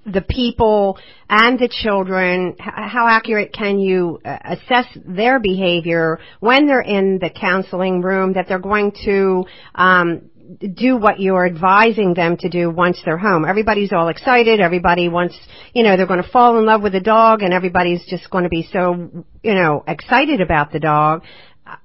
the 0.05 0.21
people 0.21 0.97
and 1.29 1.59
the 1.59 1.69
children? 1.69 2.55
How 2.59 3.07
accurate 3.07 3.53
can 3.53 3.77
you 3.79 4.19
uh, 4.25 4.37
assess 4.43 4.87
their 5.05 5.39
behavior 5.39 6.19
when 6.39 6.65
they're 6.65 6.81
in 6.81 7.19
the 7.19 7.29
counseling 7.29 8.01
room? 8.01 8.33
That 8.33 8.47
they're 8.47 8.57
going 8.57 8.93
to 9.05 9.45
um, 9.75 10.29
do 10.73 10.97
what 10.97 11.19
you're 11.19 11.45
advising 11.45 12.15
them 12.15 12.37
to 12.37 12.49
do 12.49 12.71
once 12.71 12.99
they're 13.05 13.17
home. 13.17 13.45
Everybody's 13.45 13.93
all 13.93 14.07
excited. 14.07 14.59
Everybody 14.59 15.09
wants, 15.09 15.37
you 15.73 15.83
know, 15.83 15.95
they're 15.95 16.07
going 16.07 16.23
to 16.23 16.29
fall 16.29 16.57
in 16.57 16.65
love 16.65 16.81
with 16.81 16.93
the 16.93 16.99
dog, 16.99 17.43
and 17.43 17.53
everybody's 17.53 18.03
just 18.07 18.29
going 18.31 18.43
to 18.43 18.49
be 18.49 18.67
so, 18.73 19.23
you 19.43 19.53
know, 19.53 19.83
excited 19.87 20.41
about 20.41 20.71
the 20.71 20.79
dog. 20.79 21.23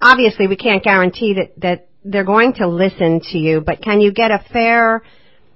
Obviously, 0.01 0.47
we 0.47 0.57
can't 0.57 0.83
guarantee 0.83 1.35
that 1.35 1.61
that 1.61 1.88
they're 2.05 2.25
going 2.25 2.55
to 2.55 2.67
listen 2.67 3.21
to 3.33 3.39
you, 3.39 3.61
but 3.61 3.83
can 3.83 4.01
you 4.01 4.13
get 4.13 4.31
a 4.31 4.45
fair, 4.53 5.03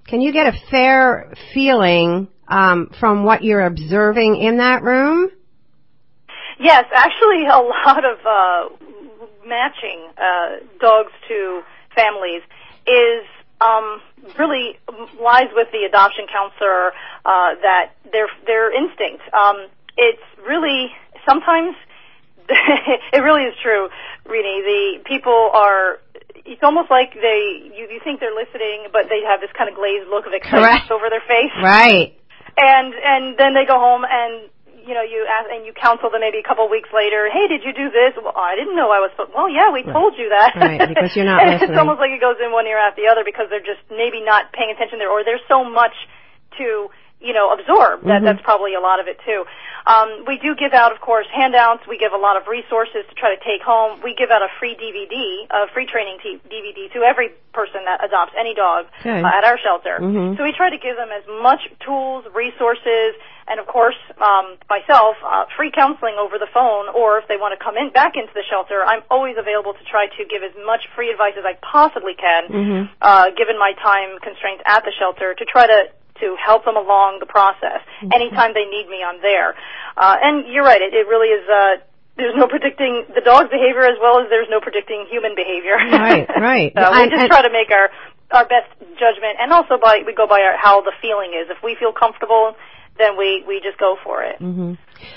can 0.06 0.20
you 0.20 0.32
get 0.32 0.46
a 0.46 0.58
fair 0.70 1.32
feeling 1.54 2.28
um, 2.48 2.90
from 2.98 3.24
what 3.24 3.42
you're 3.42 3.64
observing 3.64 4.36
in 4.36 4.58
that 4.58 4.82
room? 4.82 5.30
Yes, 6.58 6.84
actually, 6.94 7.46
a 7.46 7.58
lot 7.58 8.04
of 8.04 8.18
uh, 8.26 8.68
matching 9.46 10.06
uh, 10.16 10.64
dogs 10.78 11.12
to 11.28 11.62
families 11.94 12.42
is 12.86 13.24
um, 13.60 14.00
really 14.38 14.78
lies 15.20 15.48
with 15.54 15.68
the 15.72 15.84
adoption 15.88 16.26
counselor 16.32 16.92
uh, 17.24 17.54
that 17.62 17.92
their 18.10 18.28
their 18.46 18.72
instinct. 18.72 19.22
Um, 19.32 19.68
it's 19.96 20.22
really 20.46 20.90
sometimes 21.28 21.74
it 22.48 23.20
really 23.20 23.42
is 23.42 23.54
true, 23.62 23.88
Renee. 24.26 24.62
The 24.64 25.08
people 25.08 25.50
are. 25.52 25.98
It's 26.44 26.62
almost 26.62 26.90
like 26.90 27.14
they 27.14 27.70
you, 27.74 27.86
you 27.90 28.00
think 28.02 28.18
they're 28.20 28.34
listening, 28.34 28.88
but 28.92 29.06
they 29.08 29.22
have 29.26 29.40
this 29.40 29.50
kind 29.56 29.70
of 29.70 29.76
glazed 29.76 30.08
look 30.10 30.26
of 30.26 30.32
excitement 30.34 30.86
Correct. 30.86 30.90
over 30.90 31.06
their 31.10 31.22
face 31.26 31.54
Right. 31.62 32.14
and 32.58 32.92
and 32.94 33.38
then 33.38 33.54
they 33.54 33.64
go 33.64 33.78
home 33.78 34.02
and 34.08 34.50
you 34.82 34.94
know 34.94 35.02
you 35.06 35.22
ask 35.30 35.46
and 35.50 35.62
you 35.64 35.72
counsel 35.72 36.10
them 36.10 36.20
maybe 36.20 36.38
a 36.42 36.46
couple 36.46 36.64
of 36.66 36.70
weeks 36.70 36.90
later 36.90 37.30
hey 37.30 37.46
did 37.46 37.62
you 37.62 37.70
do 37.72 37.86
this 37.94 38.18
well 38.18 38.34
i 38.34 38.58
didn't 38.58 38.74
know 38.74 38.90
i 38.90 38.98
was 38.98 39.14
so 39.16 39.30
well 39.30 39.46
yeah 39.48 39.70
we 39.70 39.86
Right. 39.86 39.94
told 39.94 40.18
you 40.18 40.26
that 40.34 40.58
Right, 40.58 40.82
because 40.90 41.14
you're 41.14 41.24
not 41.24 41.38
And 41.46 41.62
it's 41.62 41.78
almost 41.78 42.02
like 42.02 42.10
it 42.10 42.18
goes 42.20 42.36
in 42.42 42.50
one 42.50 42.66
ear 42.66 42.78
out 42.82 42.98
the 42.98 43.06
other 43.06 43.22
because 43.22 43.46
they're 43.48 43.62
just 43.62 43.78
maybe 43.94 44.18
not 44.26 44.50
paying 44.52 44.74
attention 44.74 44.98
there 44.98 45.06
or 45.10 45.22
there's 45.22 45.44
so 45.46 45.62
much 45.62 45.94
to 46.58 46.90
you 47.22 47.32
know 47.32 47.52
absorb 47.52 48.02
that 48.02 48.20
Mhm. 48.20 48.24
that's 48.24 48.42
probably 48.42 48.74
a 48.74 48.80
lot 48.80 49.00
of 49.00 49.06
it 49.08 49.18
too 49.24 49.46
um, 49.86 50.24
we 50.26 50.38
do 50.38 50.54
give 50.54 50.72
out 50.72 50.92
of 50.92 51.00
course 51.00 51.26
handouts 51.32 51.86
we 51.86 51.96
give 51.98 52.12
a 52.12 52.16
lot 52.16 52.36
of 52.36 52.46
resources 52.48 53.04
to 53.08 53.14
try 53.14 53.34
to 53.34 53.42
take 53.44 53.62
home 53.62 54.00
we 54.02 54.14
give 54.14 54.30
out 54.30 54.42
a 54.42 54.48
free 54.58 54.74
dvd 54.74 55.46
a 55.50 55.68
free 55.68 55.86
training 55.86 56.18
t- 56.22 56.40
dvd 56.50 56.92
to 56.92 57.02
every 57.02 57.30
person 57.52 57.84
that 57.84 58.04
adopts 58.04 58.34
any 58.38 58.54
dog 58.54 58.86
Good. 59.02 59.24
uh, 59.24 59.28
at 59.28 59.44
our 59.44 59.58
shelter 59.58 59.98
Mhm. 60.00 60.36
so 60.36 60.42
we 60.42 60.52
try 60.52 60.70
to 60.70 60.78
give 60.78 60.96
them 60.96 61.10
as 61.10 61.24
much 61.40 61.60
tools, 61.80 62.24
resources, 62.34 63.14
and 63.48 63.58
of 63.60 63.66
course, 63.66 63.96
um, 64.20 64.56
myself, 64.70 65.16
uh, 65.24 65.44
free 65.56 65.70
counseling 65.70 66.14
over 66.16 66.38
the 66.38 66.46
phone, 66.46 66.88
or 66.94 67.18
if 67.18 67.26
they 67.28 67.36
want 67.36 67.52
to 67.58 67.62
come 67.62 67.76
in 67.76 67.90
back 67.90 68.16
into 68.16 68.32
the 68.34 68.42
shelter, 68.48 68.84
I'm 68.84 69.02
always 69.10 69.36
available 69.36 69.74
to 69.74 69.84
try 69.84 70.06
to 70.06 70.24
give 70.24 70.42
as 70.42 70.52
much 70.64 70.86
free 70.94 71.10
advice 71.10 71.34
as 71.36 71.44
I 71.44 71.54
possibly 71.60 72.14
can, 72.14 72.46
Mhm. 72.48 72.88
uh, 73.02 73.30
given 73.30 73.58
my 73.58 73.72
time 73.74 74.18
constraints 74.20 74.62
at 74.64 74.84
the 74.84 74.92
shelter, 74.92 75.34
to 75.34 75.44
try 75.44 75.66
to 75.66 75.88
to 76.22 76.36
help 76.38 76.64
them 76.64 76.76
along 76.78 77.18
the 77.18 77.26
process. 77.26 77.82
Anytime 78.14 78.54
they 78.54 78.64
need 78.70 78.86
me, 78.88 79.02
I'm 79.02 79.20
there. 79.20 79.54
Uh, 79.98 80.16
and 80.22 80.46
you're 80.46 80.64
right; 80.64 80.80
it, 80.80 80.94
it 80.94 81.06
really 81.10 81.28
is. 81.34 81.44
Uh, 81.50 81.82
there's 82.16 82.36
no 82.36 82.46
predicting 82.46 83.04
the 83.14 83.20
dog's 83.20 83.50
behavior 83.50 83.82
as 83.82 83.98
well 84.00 84.20
as 84.20 84.30
there's 84.30 84.48
no 84.50 84.60
predicting 84.60 85.06
human 85.10 85.34
behavior. 85.34 85.76
Right, 85.76 86.28
right. 86.38 86.72
so 86.76 86.92
we 86.92 87.10
just 87.10 87.26
and- 87.26 87.30
try 87.30 87.42
to 87.42 87.50
make 87.52 87.70
our 87.70 87.90
our 88.30 88.46
best 88.48 88.70
judgment, 88.96 89.36
and 89.40 89.52
also 89.52 89.76
by 89.82 90.02
we 90.06 90.14
go 90.14 90.26
by 90.26 90.40
our, 90.40 90.56
how 90.56 90.80
the 90.80 90.92
feeling 91.02 91.32
is. 91.34 91.50
If 91.50 91.62
we 91.62 91.74
feel 91.74 91.92
comfortable, 91.92 92.54
then 92.98 93.18
we 93.18 93.44
we 93.46 93.60
just 93.60 93.78
go 93.78 93.96
for 94.04 94.22
it. 94.22 94.38
hmm 94.38 94.74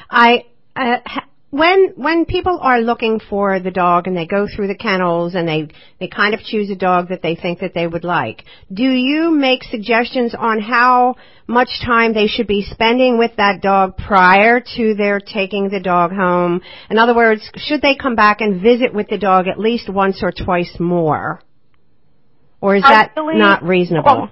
I 0.10 0.46
uh, 0.76 0.98
ha- 1.06 1.28
when 1.56 1.94
when 1.96 2.26
people 2.26 2.60
are 2.62 2.82
looking 2.82 3.22
for 3.30 3.62
the 3.62 3.72
dog 3.72 4.08
and 4.08 4.18
they 4.18 4.26
go 4.26 4.46
through 4.46 4.68
the 4.68 4.76
kennels 4.76 5.36
and 5.36 5.48
they 5.48 5.70
they 6.02 6.08
kind 6.10 6.34
of 6.34 6.42
choose 6.42 6.70
a 6.70 6.76
dog 6.76 7.08
that 7.10 7.22
they 7.22 7.36
think 7.36 7.60
that 7.60 7.74
they 7.74 7.88
would 7.88 8.04
like. 8.04 8.44
Do 8.74 8.84
you 8.84 9.32
make 9.32 9.64
suggestions 9.64 10.36
on 10.38 10.60
how 10.60 11.16
much 11.48 11.70
time 11.86 12.14
they 12.14 12.28
should 12.28 12.48
be 12.48 12.68
spending 12.70 13.18
with 13.18 13.32
that 13.38 13.62
dog 13.62 13.96
prior 13.96 14.60
to 14.76 14.96
their 14.96 15.22
taking 15.22 15.70
the 15.70 15.80
dog 15.80 16.12
home? 16.12 16.60
In 16.90 16.98
other 17.00 17.16
words, 17.16 17.50
should 17.56 17.82
they 17.82 17.96
come 17.96 18.16
back 18.16 18.42
and 18.42 18.62
visit 18.62 18.94
with 18.94 19.08
the 19.08 19.18
dog 19.18 19.48
at 19.48 19.58
least 19.58 19.88
once 19.88 20.22
or 20.22 20.34
twice 20.34 20.76
more? 20.78 21.42
Or 22.60 22.76
is 22.76 22.84
that 22.84 23.14
not 23.16 23.64
reasonable? 23.64 24.18
Well, 24.18 24.30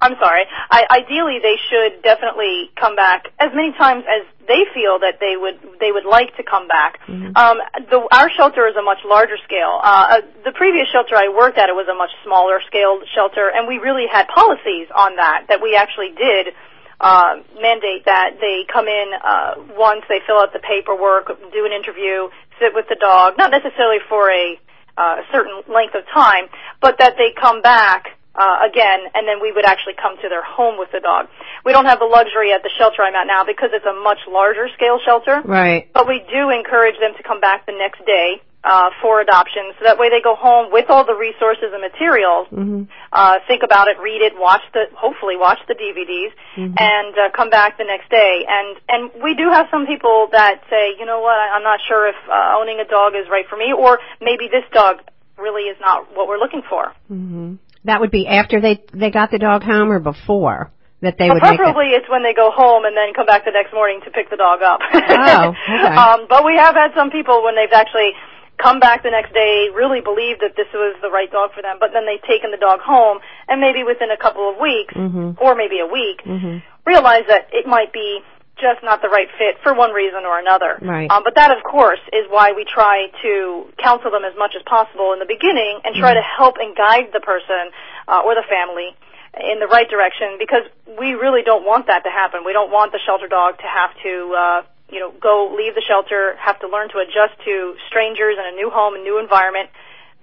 I'm 0.00 0.16
sorry. 0.16 0.44
I, 0.70 1.04
ideally, 1.04 1.38
they 1.42 1.56
should 1.68 2.02
definitely 2.02 2.70
come 2.80 2.96
back 2.96 3.28
as 3.38 3.52
many 3.54 3.72
times 3.76 4.04
as 4.08 4.24
they 4.48 4.64
feel 4.72 4.98
that 5.04 5.20
they 5.20 5.36
would 5.36 5.60
they 5.78 5.92
would 5.92 6.08
like 6.08 6.34
to 6.36 6.42
come 6.42 6.66
back. 6.68 6.98
Um, 7.36 7.60
the, 7.92 8.08
our 8.10 8.30
shelter 8.32 8.66
is 8.66 8.76
a 8.76 8.82
much 8.82 9.04
larger 9.04 9.36
scale. 9.44 9.78
Uh, 9.84 10.18
uh, 10.18 10.20
the 10.44 10.52
previous 10.52 10.88
shelter 10.88 11.14
I 11.16 11.28
worked 11.28 11.58
at 11.58 11.68
it 11.68 11.76
was 11.76 11.86
a 11.86 11.94
much 11.94 12.10
smaller 12.24 12.64
scale 12.66 13.00
shelter, 13.14 13.52
and 13.52 13.68
we 13.68 13.76
really 13.76 14.08
had 14.10 14.26
policies 14.28 14.88
on 14.96 15.16
that 15.16 15.46
that 15.52 15.60
we 15.60 15.76
actually 15.76 16.16
did 16.16 16.56
uh, 17.00 17.36
mandate 17.60 18.04
that 18.06 18.40
they 18.40 18.64
come 18.72 18.88
in 18.88 19.12
uh, 19.20 19.54
once 19.76 20.02
they 20.08 20.20
fill 20.26 20.38
out 20.38 20.52
the 20.52 20.64
paperwork, 20.64 21.28
do 21.52 21.64
an 21.68 21.72
interview, 21.72 22.28
sit 22.58 22.72
with 22.72 22.88
the 22.88 22.96
dog, 22.96 23.36
not 23.36 23.50
necessarily 23.50 24.00
for 24.08 24.30
a 24.30 24.56
uh, 24.96 25.16
certain 25.32 25.60
length 25.68 25.94
of 25.94 26.04
time, 26.12 26.48
but 26.80 26.96
that 26.98 27.16
they 27.16 27.32
come 27.32 27.62
back 27.62 28.16
uh, 28.34 28.58
again, 28.62 29.00
and 29.14 29.26
then 29.26 29.40
we 29.40 29.52
would 29.52 29.64
actually 29.64 29.94
come 29.94 30.16
to 30.22 30.28
their 30.28 30.42
home 30.42 30.78
with 30.78 30.90
the 30.92 31.00
dog. 31.00 31.26
We 31.64 31.72
don't 31.72 31.86
have 31.86 31.98
the 31.98 32.06
luxury 32.06 32.52
at 32.52 32.62
the 32.62 32.70
shelter 32.78 33.02
I'm 33.02 33.14
at 33.14 33.26
now 33.26 33.44
because 33.44 33.70
it's 33.72 33.86
a 33.86 33.94
much 34.02 34.18
larger 34.28 34.68
scale 34.74 34.98
shelter. 35.04 35.42
Right. 35.44 35.92
But 35.92 36.06
we 36.06 36.22
do 36.30 36.50
encourage 36.50 36.98
them 37.00 37.12
to 37.16 37.22
come 37.22 37.40
back 37.40 37.66
the 37.66 37.72
next 37.76 38.06
day 38.06 38.40
uh, 38.62 38.90
for 39.00 39.20
adoption, 39.20 39.72
so 39.78 39.84
that 39.84 39.98
way 39.98 40.10
they 40.10 40.20
go 40.20 40.34
home 40.34 40.70
with 40.70 40.90
all 40.90 41.04
the 41.04 41.14
resources 41.14 41.72
and 41.72 41.80
materials. 41.80 42.46
hmm 42.48 42.84
Uh, 43.12 43.40
think 43.48 43.64
about 43.64 43.88
it, 43.88 43.98
read 43.98 44.22
it, 44.22 44.38
watch 44.38 44.62
the, 44.72 44.84
hopefully 44.94 45.36
watch 45.36 45.58
the 45.66 45.74
DVDs, 45.74 46.30
and 46.78 47.14
uh, 47.18 47.30
come 47.34 47.50
back 47.50 47.76
the 47.78 47.84
next 47.84 48.08
day. 48.10 48.46
And 48.46 48.76
and 48.88 49.22
we 49.24 49.34
do 49.34 49.50
have 49.50 49.66
some 49.70 49.86
people 49.86 50.28
that 50.30 50.62
say, 50.70 50.94
you 50.98 51.06
know 51.06 51.20
what, 51.20 51.34
I'm 51.34 51.64
not 51.64 51.80
sure 51.88 52.06
if 52.06 52.14
uh, 52.28 52.58
owning 52.58 52.78
a 52.78 52.84
dog 52.84 53.14
is 53.16 53.28
right 53.28 53.48
for 53.48 53.56
me, 53.56 53.72
or 53.72 53.98
maybe 54.20 54.46
this 54.46 54.64
dog 54.72 55.02
really 55.36 55.64
is 55.64 55.78
not 55.80 56.14
what 56.14 56.28
we're 56.28 56.38
looking 56.38 56.62
for. 56.68 56.92
hmm 57.08 57.54
That 57.84 58.00
would 58.00 58.10
be 58.10 58.26
after 58.26 58.60
they 58.60 58.82
they 58.92 59.10
got 59.10 59.30
the 59.30 59.38
dog 59.38 59.62
home 59.62 59.90
or 59.90 59.98
before 60.00 60.70
that 61.00 61.16
they 61.16 61.28
Well, 61.32 61.40
would 61.40 61.42
preferably 61.42 61.96
it's 61.96 62.08
when 62.10 62.22
they 62.22 62.34
go 62.34 62.50
home 62.52 62.84
and 62.84 62.94
then 62.96 63.14
come 63.14 63.24
back 63.24 63.44
the 63.44 63.52
next 63.56 63.72
morning 63.72 64.00
to 64.04 64.10
pick 64.10 64.28
the 64.28 64.36
dog 64.36 64.60
up. 64.60 64.80
Oh, 64.84 65.54
okay. 65.56 65.96
um, 65.96 66.26
but 66.28 66.44
we 66.44 66.56
have 66.56 66.74
had 66.74 66.92
some 66.94 67.10
people 67.10 67.42
when 67.42 67.56
they've 67.56 67.72
actually 67.72 68.12
come 68.60 68.78
back 68.78 69.02
the 69.02 69.08
next 69.10 69.32
day, 69.32 69.72
really 69.72 70.04
believed 70.04 70.44
that 70.44 70.52
this 70.56 70.68
was 70.74 70.94
the 71.00 71.08
right 71.08 71.32
dog 71.32 71.56
for 71.56 71.62
them, 71.62 71.78
but 71.80 71.96
then 71.96 72.04
they've 72.04 72.20
taken 72.28 72.50
the 72.52 72.60
dog 72.60 72.80
home 72.84 73.18
and 73.48 73.56
maybe 73.60 73.80
within 73.82 74.10
a 74.12 74.20
couple 74.20 74.44
of 74.44 74.60
weeks 74.60 74.92
Mhm. 74.92 75.40
or 75.40 75.54
maybe 75.54 75.80
a 75.80 75.86
week 75.88 76.20
Mhm. 76.22 76.60
realize 76.84 77.24
that 77.28 77.48
it 77.52 77.66
might 77.66 77.92
be 77.92 78.20
just 78.60 78.84
not 78.84 79.02
the 79.02 79.08
right 79.08 79.28
fit 79.38 79.56
for 79.62 79.74
one 79.74 79.92
reason 79.92 80.28
or 80.28 80.38
another. 80.38 80.78
Right. 80.80 81.10
Um, 81.10 81.24
but 81.24 81.34
that, 81.34 81.50
of 81.50 81.64
course, 81.64 82.00
is 82.12 82.28
why 82.28 82.52
we 82.52 82.64
try 82.64 83.08
to 83.22 83.72
counsel 83.80 84.10
them 84.10 84.24
as 84.24 84.36
much 84.36 84.52
as 84.54 84.62
possible 84.68 85.12
in 85.12 85.18
the 85.18 85.28
beginning 85.28 85.80
and 85.84 85.96
try 85.96 86.14
to 86.14 86.22
help 86.22 86.56
and 86.60 86.76
guide 86.76 87.10
the 87.12 87.20
person 87.20 87.72
uh, 88.06 88.22
or 88.24 88.34
the 88.34 88.44
family 88.44 88.92
in 89.38 89.60
the 89.60 89.66
right 89.66 89.88
direction 89.88 90.36
because 90.38 90.66
we 90.98 91.14
really 91.14 91.42
don't 91.42 91.64
want 91.64 91.86
that 91.86 92.02
to 92.04 92.10
happen. 92.10 92.42
We 92.44 92.52
don't 92.52 92.70
want 92.70 92.92
the 92.92 93.00
shelter 93.06 93.28
dog 93.28 93.58
to 93.58 93.68
have 93.68 93.90
to, 94.02 94.12
uh, 94.34 94.60
you 94.90 94.98
know, 94.98 95.12
go 95.12 95.54
leave 95.56 95.74
the 95.74 95.84
shelter, 95.86 96.34
have 96.38 96.58
to 96.60 96.68
learn 96.68 96.88
to 96.90 96.98
adjust 96.98 97.38
to 97.44 97.74
strangers 97.88 98.36
in 98.38 98.44
a 98.52 98.56
new 98.56 98.70
home, 98.70 98.94
a 98.94 99.02
new 99.02 99.20
environment, 99.20 99.70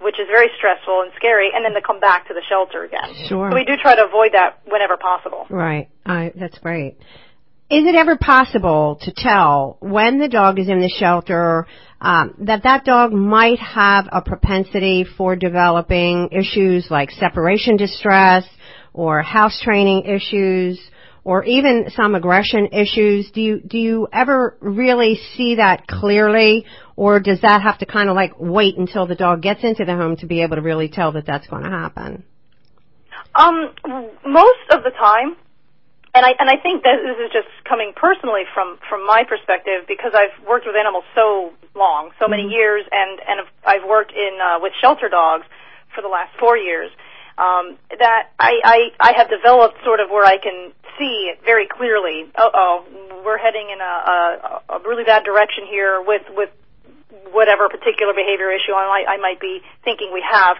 which 0.00 0.20
is 0.20 0.28
very 0.28 0.48
stressful 0.56 1.02
and 1.02 1.12
scary, 1.16 1.50
and 1.54 1.64
then 1.64 1.72
to 1.72 1.80
come 1.80 2.00
back 2.00 2.28
to 2.28 2.34
the 2.34 2.42
shelter 2.48 2.84
again. 2.84 3.14
Sure. 3.26 3.50
So 3.50 3.56
we 3.56 3.64
do 3.64 3.76
try 3.80 3.96
to 3.96 4.04
avoid 4.04 4.32
that 4.34 4.60
whenever 4.68 4.96
possible. 4.96 5.46
Right. 5.48 5.88
I, 6.04 6.32
that's 6.36 6.58
great. 6.58 6.98
Is 7.70 7.84
it 7.84 7.94
ever 7.94 8.16
possible 8.16 8.98
to 9.02 9.12
tell 9.14 9.76
when 9.80 10.18
the 10.18 10.28
dog 10.28 10.58
is 10.58 10.70
in 10.70 10.80
the 10.80 10.88
shelter 10.88 11.66
um, 12.00 12.34
that 12.38 12.62
that 12.62 12.86
dog 12.86 13.12
might 13.12 13.58
have 13.58 14.08
a 14.10 14.22
propensity 14.22 15.04
for 15.04 15.36
developing 15.36 16.30
issues 16.32 16.86
like 16.90 17.10
separation 17.10 17.76
distress 17.76 18.44
or 18.94 19.20
house 19.20 19.60
training 19.62 20.06
issues 20.06 20.80
or 21.24 21.44
even 21.44 21.90
some 21.94 22.14
aggression 22.14 22.68
issues? 22.72 23.30
Do 23.32 23.42
you 23.42 23.60
do 23.60 23.76
you 23.76 24.08
ever 24.14 24.56
really 24.60 25.20
see 25.36 25.56
that 25.56 25.86
clearly, 25.86 26.64
or 26.96 27.20
does 27.20 27.42
that 27.42 27.60
have 27.60 27.76
to 27.80 27.86
kind 27.86 28.08
of 28.08 28.16
like 28.16 28.32
wait 28.38 28.78
until 28.78 29.06
the 29.06 29.14
dog 29.14 29.42
gets 29.42 29.62
into 29.62 29.84
the 29.84 29.94
home 29.94 30.16
to 30.16 30.26
be 30.26 30.40
able 30.40 30.56
to 30.56 30.62
really 30.62 30.88
tell 30.88 31.12
that 31.12 31.26
that's 31.26 31.46
going 31.48 31.64
to 31.64 31.70
happen? 31.70 32.24
Um, 33.38 33.74
most 34.24 34.70
of 34.70 34.84
the 34.84 34.90
time, 34.98 35.36
and 36.18 36.26
I 36.26 36.34
and 36.42 36.50
I 36.50 36.56
think 36.58 36.82
that 36.82 36.98
this 37.06 37.14
is 37.22 37.30
just 37.30 37.46
coming 37.62 37.92
personally 37.94 38.42
from 38.52 38.78
from 38.90 39.06
my 39.06 39.22
perspective 39.22 39.86
because 39.86 40.12
I've 40.18 40.34
worked 40.42 40.66
with 40.66 40.74
animals 40.74 41.04
so 41.14 41.54
long, 41.78 42.10
so 42.18 42.26
many 42.26 42.50
years, 42.50 42.84
and 42.90 43.20
and 43.22 43.46
I've 43.64 43.86
worked 43.88 44.10
in 44.10 44.34
uh, 44.42 44.58
with 44.60 44.72
shelter 44.82 45.08
dogs 45.08 45.46
for 45.94 46.02
the 46.02 46.08
last 46.08 46.34
four 46.38 46.56
years. 46.58 46.90
Um, 47.38 47.78
that 48.02 48.34
I, 48.40 48.58
I 48.64 48.78
I 48.98 49.12
have 49.16 49.30
developed 49.30 49.78
sort 49.84 50.00
of 50.00 50.10
where 50.10 50.26
I 50.26 50.38
can 50.42 50.72
see 50.98 51.30
it 51.30 51.38
very 51.44 51.68
clearly. 51.70 52.26
Uh 52.34 52.50
oh, 52.52 52.84
we're 53.24 53.38
heading 53.38 53.70
in 53.70 53.78
a, 53.80 53.94
a 54.10 54.62
a 54.74 54.78
really 54.82 55.04
bad 55.04 55.22
direction 55.22 55.70
here 55.70 56.02
with 56.02 56.26
with 56.34 56.50
whatever 57.30 57.68
particular 57.68 58.12
behavior 58.12 58.50
issue 58.50 58.72
I 58.72 58.88
might, 58.88 59.06
I 59.06 59.16
might 59.18 59.40
be 59.40 59.60
thinking 59.84 60.10
we 60.12 60.24
have. 60.26 60.56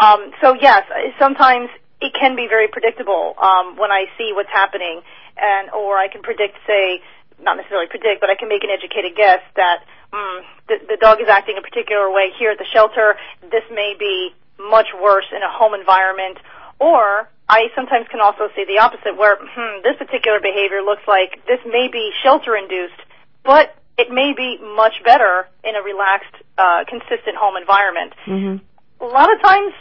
Um, 0.00 0.30
so 0.40 0.54
yes, 0.54 0.86
sometimes 1.18 1.68
it 2.00 2.12
can 2.18 2.36
be 2.36 2.46
very 2.48 2.68
predictable 2.68 3.34
um, 3.40 3.76
when 3.76 3.90
I 3.90 4.06
see 4.16 4.32
what's 4.32 4.50
happening, 4.50 5.02
and 5.36 5.70
or 5.70 5.98
I 5.98 6.08
can 6.08 6.22
predict, 6.22 6.56
say, 6.66 7.02
not 7.40 7.56
necessarily 7.56 7.88
predict, 7.88 8.20
but 8.20 8.30
I 8.30 8.36
can 8.36 8.48
make 8.48 8.64
an 8.64 8.70
educated 8.70 9.16
guess 9.16 9.40
that 9.56 9.84
mm, 10.12 10.40
the, 10.68 10.76
the 10.88 10.98
dog 11.00 11.20
is 11.20 11.28
acting 11.28 11.56
a 11.58 11.62
particular 11.62 12.10
way 12.10 12.32
here 12.38 12.50
at 12.50 12.58
the 12.58 12.68
shelter. 12.72 13.16
This 13.42 13.64
may 13.70 13.94
be 13.98 14.32
much 14.58 14.88
worse 15.00 15.26
in 15.32 15.42
a 15.42 15.50
home 15.50 15.74
environment, 15.74 16.38
or 16.78 17.28
I 17.48 17.68
sometimes 17.74 18.06
can 18.08 18.20
also 18.20 18.48
see 18.54 18.64
the 18.64 18.78
opposite, 18.80 19.16
where 19.16 19.36
hmm, 19.40 19.82
this 19.82 19.96
particular 19.96 20.40
behavior 20.40 20.82
looks 20.82 21.02
like 21.08 21.44
this 21.46 21.60
may 21.66 21.88
be 21.90 22.12
shelter 22.22 22.56
induced, 22.56 23.00
but 23.44 23.74
it 23.98 24.10
may 24.10 24.32
be 24.36 24.58
much 24.62 24.94
better 25.04 25.48
in 25.64 25.76
a 25.76 25.82
relaxed, 25.82 26.32
uh, 26.56 26.84
consistent 26.88 27.36
home 27.36 27.56
environment. 27.56 28.12
hmm 28.24 28.56
A 29.00 29.08
lot 29.08 29.32
of 29.32 29.40
times, 29.42 29.72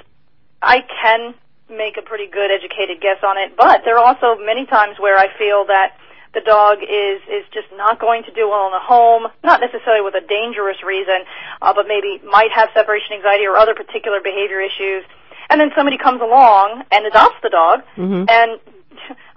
I 0.61 0.83
can 1.01 1.33
make 1.69 1.97
a 1.97 2.01
pretty 2.01 2.27
good 2.27 2.49
educated 2.51 3.01
guess 3.01 3.21
on 3.23 3.37
it, 3.37 3.53
but 3.55 3.81
there 3.85 3.97
are 3.97 4.03
also 4.05 4.41
many 4.41 4.65
times 4.65 4.97
where 4.99 5.17
I 5.17 5.27
feel 5.37 5.65
that 5.67 5.93
the 6.33 6.41
dog 6.41 6.77
is 6.83 7.21
is 7.29 7.45
just 7.53 7.67
not 7.73 7.99
going 7.99 8.23
to 8.23 8.31
do 8.31 8.49
well 8.49 8.67
in 8.67 8.73
a 8.73 8.79
home, 8.79 9.27
not 9.43 9.61
necessarily 9.61 10.01
with 10.01 10.13
a 10.15 10.25
dangerous 10.25 10.77
reason, 10.85 11.25
uh, 11.61 11.73
but 11.73 11.87
maybe 11.87 12.21
might 12.25 12.51
have 12.53 12.69
separation 12.73 13.13
anxiety 13.13 13.45
or 13.45 13.57
other 13.57 13.73
particular 13.73 14.19
behavior 14.21 14.61
issues. 14.61 15.03
And 15.49 15.59
then 15.59 15.71
somebody 15.75 15.97
comes 15.97 16.21
along 16.21 16.83
and 16.91 17.05
adopts 17.05 17.37
the 17.41 17.49
dog, 17.49 17.81
Mhm. 17.97 18.29
and 18.29 18.59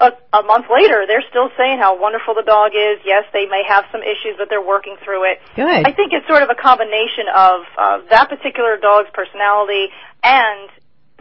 a, 0.01 0.13
a 0.35 0.43
month 0.43 0.67
later, 0.69 1.07
they're 1.07 1.25
still 1.31 1.49
saying 1.57 1.79
how 1.79 1.97
wonderful 1.97 2.35
the 2.35 2.43
dog 2.43 2.73
is. 2.75 2.99
Yes, 3.05 3.25
they 3.33 3.47
may 3.47 3.63
have 3.67 3.87
some 3.93 4.03
issues, 4.03 4.37
but 4.37 4.51
they're 4.51 4.61
working 4.61 4.97
through 5.05 5.25
it. 5.31 5.41
Good. 5.57 5.87
I 5.87 5.93
think 5.93 6.13
it's 6.13 6.27
sort 6.27 6.43
of 6.43 6.51
a 6.51 6.55
combination 6.55 7.29
of 7.35 7.61
uh, 7.79 7.99
that 8.11 8.29
particular 8.29 8.77
dog's 8.77 9.09
personality 9.15 9.89
and 10.23 10.69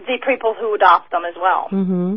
the 0.05 0.17
people 0.25 0.55
who 0.59 0.73
adopt 0.75 1.11
them 1.11 1.23
as 1.25 1.35
well. 1.39 1.67
hmm 1.69 2.15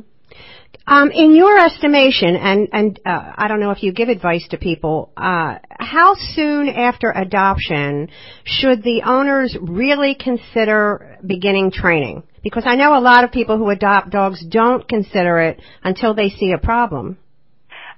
Um, 0.86 1.10
in 1.10 1.34
your 1.34 1.56
estimation, 1.58 2.36
and 2.36 2.68
and 2.72 3.00
uh, 3.06 3.32
I 3.42 3.48
don't 3.48 3.60
know 3.60 3.70
if 3.70 3.82
you 3.82 3.92
give 3.92 4.10
advice 4.10 4.46
to 4.50 4.58
people, 4.58 4.96
uh, 5.16 5.58
how 5.94 6.14
soon 6.36 6.68
after 6.68 7.10
adoption 7.10 8.08
should 8.44 8.82
the 8.82 9.02
owners 9.06 9.56
really 9.60 10.14
consider 10.14 11.18
beginning 11.24 11.70
training? 11.70 12.22
Because 12.42 12.64
I 12.66 12.74
know 12.76 12.98
a 12.98 13.00
lot 13.00 13.24
of 13.24 13.32
people 13.32 13.56
who 13.56 13.70
adopt 13.70 14.10
dogs 14.10 14.44
don't 14.44 14.86
consider 14.86 15.38
it 15.38 15.60
until 15.82 16.12
they 16.14 16.28
see 16.28 16.52
a 16.52 16.58
problem. 16.58 17.16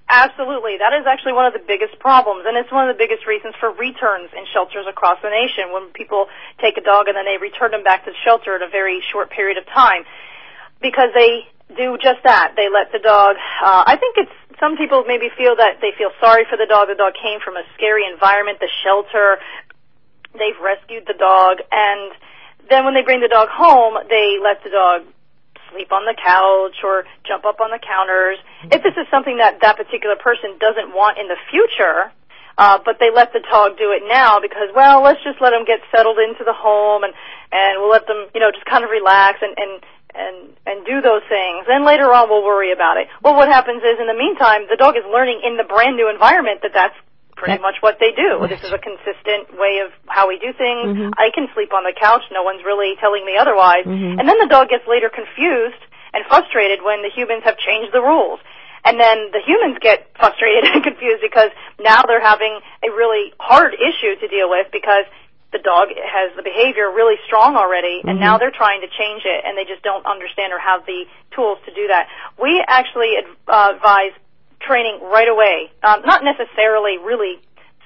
Absolutely. 0.08 0.78
That 0.78 0.94
is 0.94 1.02
actually 1.02 1.34
one 1.34 1.46
of 1.46 1.52
the 1.52 1.64
biggest 1.66 1.98
problems, 1.98 2.46
and 2.46 2.56
it's 2.56 2.70
one 2.70 2.88
of 2.88 2.94
the 2.94 2.98
biggest 2.98 3.26
reasons 3.26 3.54
for 3.58 3.74
returns 3.74 4.30
in 4.38 4.46
shelters 4.54 4.86
across 4.86 5.18
the 5.20 5.30
nation 5.30 5.74
when 5.74 5.90
people 5.90 6.30
take 6.62 6.78
a 6.78 6.84
dog 6.84 7.08
and 7.10 7.16
then 7.18 7.26
they 7.26 7.42
return 7.42 7.74
them 7.74 7.82
back 7.82 8.06
to 8.06 8.14
the 8.14 8.20
shelter 8.22 8.54
in 8.54 8.62
a 8.62 8.70
very 8.70 9.02
short 9.02 9.30
period 9.30 9.58
of 9.58 9.66
time. 9.66 10.06
Because 10.80 11.10
they 11.10 11.50
do 11.74 11.98
just 11.98 12.22
that. 12.22 12.54
They 12.54 12.70
let 12.70 12.92
the 12.92 13.02
dog, 13.02 13.34
uh, 13.58 13.82
I 13.82 13.98
think 13.98 14.14
it's, 14.16 14.36
some 14.62 14.76
people 14.78 15.02
maybe 15.06 15.26
feel 15.36 15.56
that 15.56 15.82
they 15.82 15.90
feel 15.98 16.14
sorry 16.22 16.46
for 16.48 16.56
the 16.56 16.70
dog. 16.70 16.86
The 16.86 16.94
dog 16.94 17.14
came 17.18 17.40
from 17.42 17.56
a 17.58 17.66
scary 17.74 18.06
environment, 18.06 18.62
the 18.62 18.70
shelter. 18.86 19.42
They've 20.38 20.56
rescued 20.62 21.04
the 21.06 21.18
dog, 21.18 21.58
and 21.72 22.12
then 22.70 22.84
when 22.84 22.94
they 22.94 23.02
bring 23.02 23.20
the 23.20 23.28
dog 23.28 23.48
home, 23.50 23.98
they 24.08 24.38
let 24.38 24.62
the 24.62 24.70
dog 24.70 25.02
sleep 25.72 25.92
on 25.92 26.04
the 26.04 26.14
couch 26.14 26.80
or 26.84 27.04
jump 27.26 27.44
up 27.44 27.60
on 27.60 27.70
the 27.70 27.78
counters. 27.78 28.38
If 28.70 28.82
this 28.82 28.94
is 28.96 29.06
something 29.10 29.38
that 29.38 29.60
that 29.62 29.76
particular 29.76 30.16
person 30.16 30.58
doesn't 30.58 30.94
want 30.94 31.18
in 31.18 31.28
the 31.28 31.36
future, 31.50 32.12
uh, 32.58 32.78
but 32.84 32.96
they 32.98 33.12
let 33.12 33.32
the 33.32 33.44
dog 33.44 33.76
do 33.76 33.92
it 33.92 34.02
now 34.08 34.40
because, 34.40 34.72
well, 34.74 35.02
let's 35.02 35.20
just 35.22 35.40
let 35.40 35.50
them 35.50 35.64
get 35.68 35.80
settled 35.92 36.18
into 36.18 36.44
the 36.44 36.56
home 36.56 37.04
and 37.04 37.12
and 37.52 37.78
we'll 37.80 37.90
let 37.90 38.06
them, 38.06 38.26
you 38.34 38.40
know, 38.40 38.50
just 38.50 38.64
kind 38.64 38.82
of 38.82 38.90
relax 38.90 39.38
and 39.44 39.52
and 39.56 39.72
and 40.16 40.36
and 40.64 40.76
do 40.88 41.04
those 41.04 41.22
things. 41.28 41.68
Then 41.68 41.84
later 41.84 42.08
on, 42.12 42.28
we'll 42.32 42.44
worry 42.44 42.72
about 42.72 42.96
it. 42.96 43.08
Well, 43.22 43.36
what 43.36 43.48
happens 43.48 43.84
is, 43.84 44.00
in 44.00 44.08
the 44.08 44.16
meantime, 44.16 44.64
the 44.72 44.80
dog 44.80 44.96
is 44.96 45.04
learning 45.04 45.44
in 45.44 45.56
the 45.60 45.68
brand 45.68 45.96
new 45.96 46.08
environment 46.08 46.64
that 46.64 46.72
that's 46.72 46.96
pretty 47.36 47.60
much 47.62 47.76
what 47.80 47.98
they 48.00 48.10
do. 48.16 48.40
This 48.48 48.64
is 48.64 48.72
a 48.72 48.80
consistent 48.80 49.52
way 49.60 49.84
of 49.84 49.92
how 50.08 50.26
we 50.26 50.38
do 50.40 50.52
things. 50.56 50.96
Mhm. 50.96 51.12
I 51.18 51.30
can 51.30 51.48
sleep 51.52 51.72
on 51.72 51.84
the 51.84 51.92
couch. 51.92 52.22
No 52.32 52.42
one's 52.42 52.64
really 52.64 52.96
telling 52.96 53.24
me 53.24 53.36
otherwise. 53.36 53.84
Mhm. 53.84 54.18
And 54.18 54.26
then 54.28 54.38
the 54.38 54.46
dog 54.48 54.68
gets 54.70 54.86
later 54.88 55.08
confused 55.10 55.78
and 56.14 56.24
frustrated 56.26 56.82
when 56.82 57.02
the 57.02 57.10
humans 57.10 57.44
have 57.44 57.58
changed 57.58 57.92
the 57.92 58.00
rules. 58.00 58.40
And 58.84 58.98
then 58.98 59.30
the 59.32 59.40
humans 59.40 59.78
get 59.80 60.08
frustrated 60.18 60.64
and 60.72 60.82
confused 60.82 61.20
because 61.20 61.50
now 61.78 62.02
they're 62.02 62.20
having 62.24 62.58
a 62.82 62.90
really 62.90 63.34
hard 63.38 63.74
issue 63.74 64.16
to 64.16 64.28
deal 64.28 64.48
with 64.48 64.70
because 64.72 65.04
the 65.52 65.58
dog 65.58 65.88
has 65.94 66.32
the 66.36 66.42
behavior 66.42 66.90
really 66.90 67.16
strong 67.26 67.56
already 67.56 68.00
and 68.04 68.18
Mhm. 68.18 68.20
now 68.20 68.36
they're 68.38 68.50
trying 68.50 68.80
to 68.80 68.88
change 68.88 69.24
it 69.24 69.44
and 69.44 69.56
they 69.56 69.64
just 69.64 69.82
don't 69.82 70.04
understand 70.06 70.52
or 70.52 70.58
have 70.58 70.84
the 70.86 71.06
tools 71.32 71.58
to 71.66 71.70
do 71.72 71.86
that. 71.88 72.08
We 72.38 72.62
actually 72.66 73.16
uh, 73.48 73.72
advise 73.74 74.12
training 74.66 75.00
right 75.02 75.28
away. 75.28 75.70
Um, 75.82 76.02
not 76.04 76.22
necessarily 76.24 76.98
really 76.98 77.40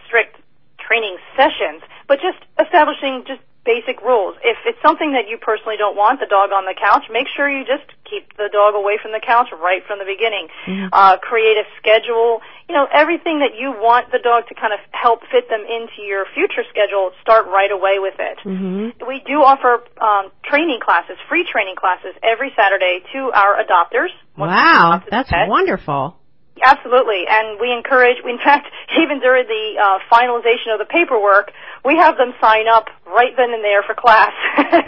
strict 0.07 0.37
training 0.79 1.16
sessions, 1.37 1.83
but 2.09 2.19
just 2.21 2.38
establishing 2.59 3.25
just 3.27 3.40
basic 3.64 4.01
rules. 4.01 4.35
If 4.43 4.57
it's 4.64 4.81
something 4.83 5.12
that 5.12 5.29
you 5.29 5.37
personally 5.37 5.77
don't 5.77 5.95
want, 5.95 6.19
the 6.19 6.27
dog 6.27 6.51
on 6.51 6.64
the 6.64 6.75
couch, 6.75 7.05
make 7.12 7.29
sure 7.29 7.49
you 7.49 7.64
just 7.64 7.85
keep 8.09 8.37
the 8.37 8.49
dog 8.51 8.75
away 8.75 8.99
from 9.01 9.12
the 9.12 9.21
couch 9.21 9.49
right 9.53 9.85
from 9.87 9.99
the 9.99 10.09
beginning. 10.09 10.49
Mhm. 10.66 10.88
Uh, 10.93 11.19
create 11.19 11.57
a 11.57 11.66
schedule. 11.77 12.43
You 12.69 12.75
know, 12.75 12.88
everything 12.90 13.40
that 13.40 13.55
you 13.55 13.73
want 13.73 14.11
the 14.11 14.19
dog 14.19 14.49
to 14.49 14.55
kind 14.55 14.73
of 14.73 14.81
help 14.93 15.25
fit 15.31 15.49
them 15.49 15.61
into 15.61 16.03
your 16.03 16.25
future 16.35 16.64
schedule, 16.71 17.12
start 17.21 17.47
right 17.47 17.71
away 17.71 17.99
with 17.99 18.19
it. 18.19 18.38
Mhm. 18.45 19.07
We 19.07 19.21
do 19.21 19.43
offer 19.43 19.85
um, 20.01 20.33
training 20.43 20.81
classes, 20.81 21.19
free 21.29 21.45
training 21.45 21.77
classes, 21.77 22.14
every 22.23 22.53
Saturday 22.57 23.05
to 23.12 23.31
our 23.33 23.62
adopters. 23.62 24.11
Wow, 24.37 25.03
that's 25.11 25.31
wonderful. 25.49 26.16
Absolutely, 26.64 27.25
and 27.29 27.59
we 27.61 27.73
encourage. 27.73 28.16
In 28.25 28.38
fact, 28.38 28.68
even 29.03 29.20
during 29.20 29.46
the 29.46 29.81
uh, 29.81 29.99
finalization 30.12 30.73
of 30.73 30.79
the 30.79 30.87
paperwork, 30.88 31.53
we 31.85 31.96
have 31.96 32.16
them 32.16 32.33
sign 32.40 32.66
up 32.68 32.87
right 33.07 33.33
then 33.37 33.53
and 33.53 33.64
there 33.64 33.83
for 33.83 33.94
class. 33.94 34.33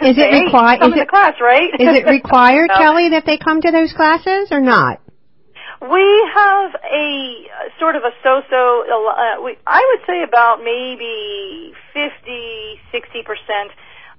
Is 0.01 0.17
it 0.17 0.31
required- 0.45 0.79
Come 0.81 0.93
is 0.93 0.99
it- 1.01 1.07
class, 1.09 1.35
right? 1.41 1.69
Is 1.79 1.97
it 1.97 2.05
required, 2.09 2.69
No. 2.69 2.77
Kelly, 2.77 3.09
that 3.09 3.25
they 3.25 3.37
come 3.37 3.61
to 3.61 3.71
those 3.71 3.93
classes 3.93 4.49
or 4.51 4.59
not? 4.61 4.99
We 5.81 6.29
have 6.33 6.71
a 6.79 7.47
uh, 7.51 7.79
sort 7.79 7.97
of 7.97 8.03
a 8.03 8.11
so-so. 8.23 8.85
Uh, 8.87 9.43
we, 9.43 9.57
I 9.67 9.83
would 9.91 10.05
say 10.07 10.23
about 10.23 10.59
maybe 10.63 11.73
50, 11.93 12.79
60 12.91 13.23
percent 13.23 13.71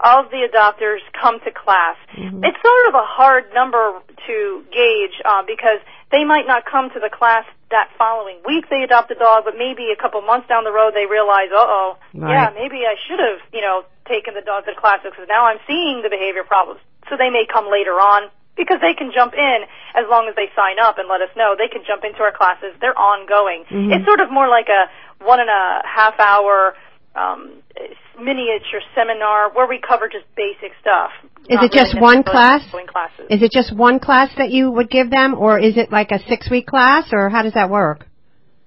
of 0.04 0.28
the 0.28 0.44
adopters 0.44 0.98
come 1.18 1.40
to 1.40 1.50
class. 1.50 1.96
Mhm. 2.18 2.44
It's 2.44 2.58
sort 2.60 2.84
of 2.88 2.94
a 2.94 3.06
hard 3.06 3.44
number 3.54 4.00
to 4.26 4.64
gauge 4.72 5.16
uh, 5.24 5.42
because 5.46 5.80
they 6.14 6.22
might 6.22 6.46
not 6.46 6.62
come 6.64 6.94
to 6.94 7.00
the 7.02 7.10
class 7.10 7.42
that 7.74 7.90
following 7.98 8.38
week 8.46 8.70
they 8.70 8.86
adopt 8.86 9.10
a 9.10 9.18
dog, 9.18 9.42
but 9.42 9.58
maybe 9.58 9.90
a 9.90 9.98
couple 10.00 10.22
months 10.22 10.46
down 10.46 10.62
the 10.62 10.70
road 10.70 10.94
they 10.94 11.10
realize, 11.10 11.50
uh 11.50 11.58
oh, 11.58 11.98
yeah, 12.30 12.54
maybe 12.54 12.86
I 12.86 12.94
should 12.94 13.18
have, 13.18 13.42
you 13.50 13.60
know, 13.60 13.82
taken 14.06 14.34
the 14.38 14.40
dog 14.46 14.64
to 14.66 14.70
the 14.70 14.80
class 14.80 15.02
because 15.02 15.26
now 15.26 15.50
I'm 15.50 15.58
seeing 15.66 16.06
the 16.06 16.10
behavior 16.10 16.44
problems. 16.46 16.78
So 17.10 17.18
they 17.18 17.30
may 17.34 17.50
come 17.50 17.66
later 17.66 17.98
on 17.98 18.30
because 18.54 18.78
they 18.78 18.94
can 18.94 19.10
jump 19.10 19.34
in 19.34 19.66
as 19.98 20.06
long 20.06 20.30
as 20.30 20.36
they 20.38 20.54
sign 20.54 20.78
up 20.78 21.02
and 21.02 21.10
let 21.10 21.20
us 21.20 21.34
know. 21.34 21.58
They 21.58 21.66
can 21.66 21.82
jump 21.82 22.06
into 22.06 22.22
our 22.22 22.30
classes. 22.30 22.70
They're 22.80 22.96
ongoing. 22.96 23.66
Mhm. 23.66 23.90
It's 23.90 24.06
sort 24.06 24.20
of 24.20 24.30
more 24.30 24.46
like 24.46 24.68
a 24.70 24.86
one 25.18 25.40
and 25.40 25.50
a 25.50 25.82
half 25.82 26.14
hour 26.20 26.76
um, 27.14 27.62
miniature 28.18 28.80
seminar 28.94 29.52
where 29.52 29.66
we 29.66 29.80
cover 29.80 30.08
just 30.08 30.24
basic 30.36 30.72
stuff. 30.80 31.10
Is 31.48 31.58
it 31.60 31.72
just 31.72 31.94
really 31.94 32.02
one 32.02 32.22
class? 32.22 32.62
classes. 32.70 33.26
Is 33.30 33.42
it 33.42 33.52
just 33.52 33.74
one 33.74 33.98
class 33.98 34.30
that 34.38 34.50
you 34.50 34.70
would 34.70 34.90
give 34.90 35.10
them, 35.10 35.34
or 35.34 35.58
is 35.58 35.76
it 35.76 35.92
like 35.92 36.10
a 36.10 36.18
six-week 36.28 36.66
class, 36.66 37.08
or 37.12 37.28
how 37.28 37.42
does 37.42 37.54
that 37.54 37.70
work? 37.70 38.06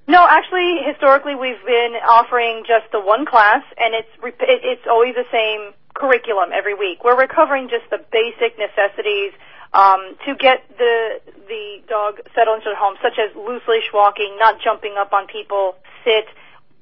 No, 0.07 0.25
actually, 0.29 0.79
historically, 0.87 1.35
we've 1.35 1.59
been 1.65 1.99
offering 1.99 2.63
just 2.63 2.91
the 2.91 2.99
one 3.01 3.25
class, 3.25 3.63
and 3.77 3.93
it's 3.93 4.13
it's 4.23 4.87
always 4.89 5.15
the 5.15 5.27
same 5.31 5.73
curriculum 5.95 6.51
every 6.53 6.75
week. 6.75 7.03
We're 7.03 7.19
recovering 7.19 7.67
just 7.67 7.89
the 7.89 7.99
basic 8.11 8.55
necessities 8.55 9.33
um, 9.73 10.15
to 10.25 10.35
get 10.39 10.63
the 10.77 11.19
the 11.49 11.83
dog 11.89 12.23
settled 12.35 12.63
into 12.63 12.71
the 12.71 12.79
home, 12.79 12.95
such 13.03 13.19
as 13.19 13.35
loose 13.35 13.63
leash 13.67 13.91
walking, 13.93 14.37
not 14.39 14.61
jumping 14.63 14.95
up 14.97 15.11
on 15.11 15.27
people, 15.27 15.75
sit, 16.05 16.25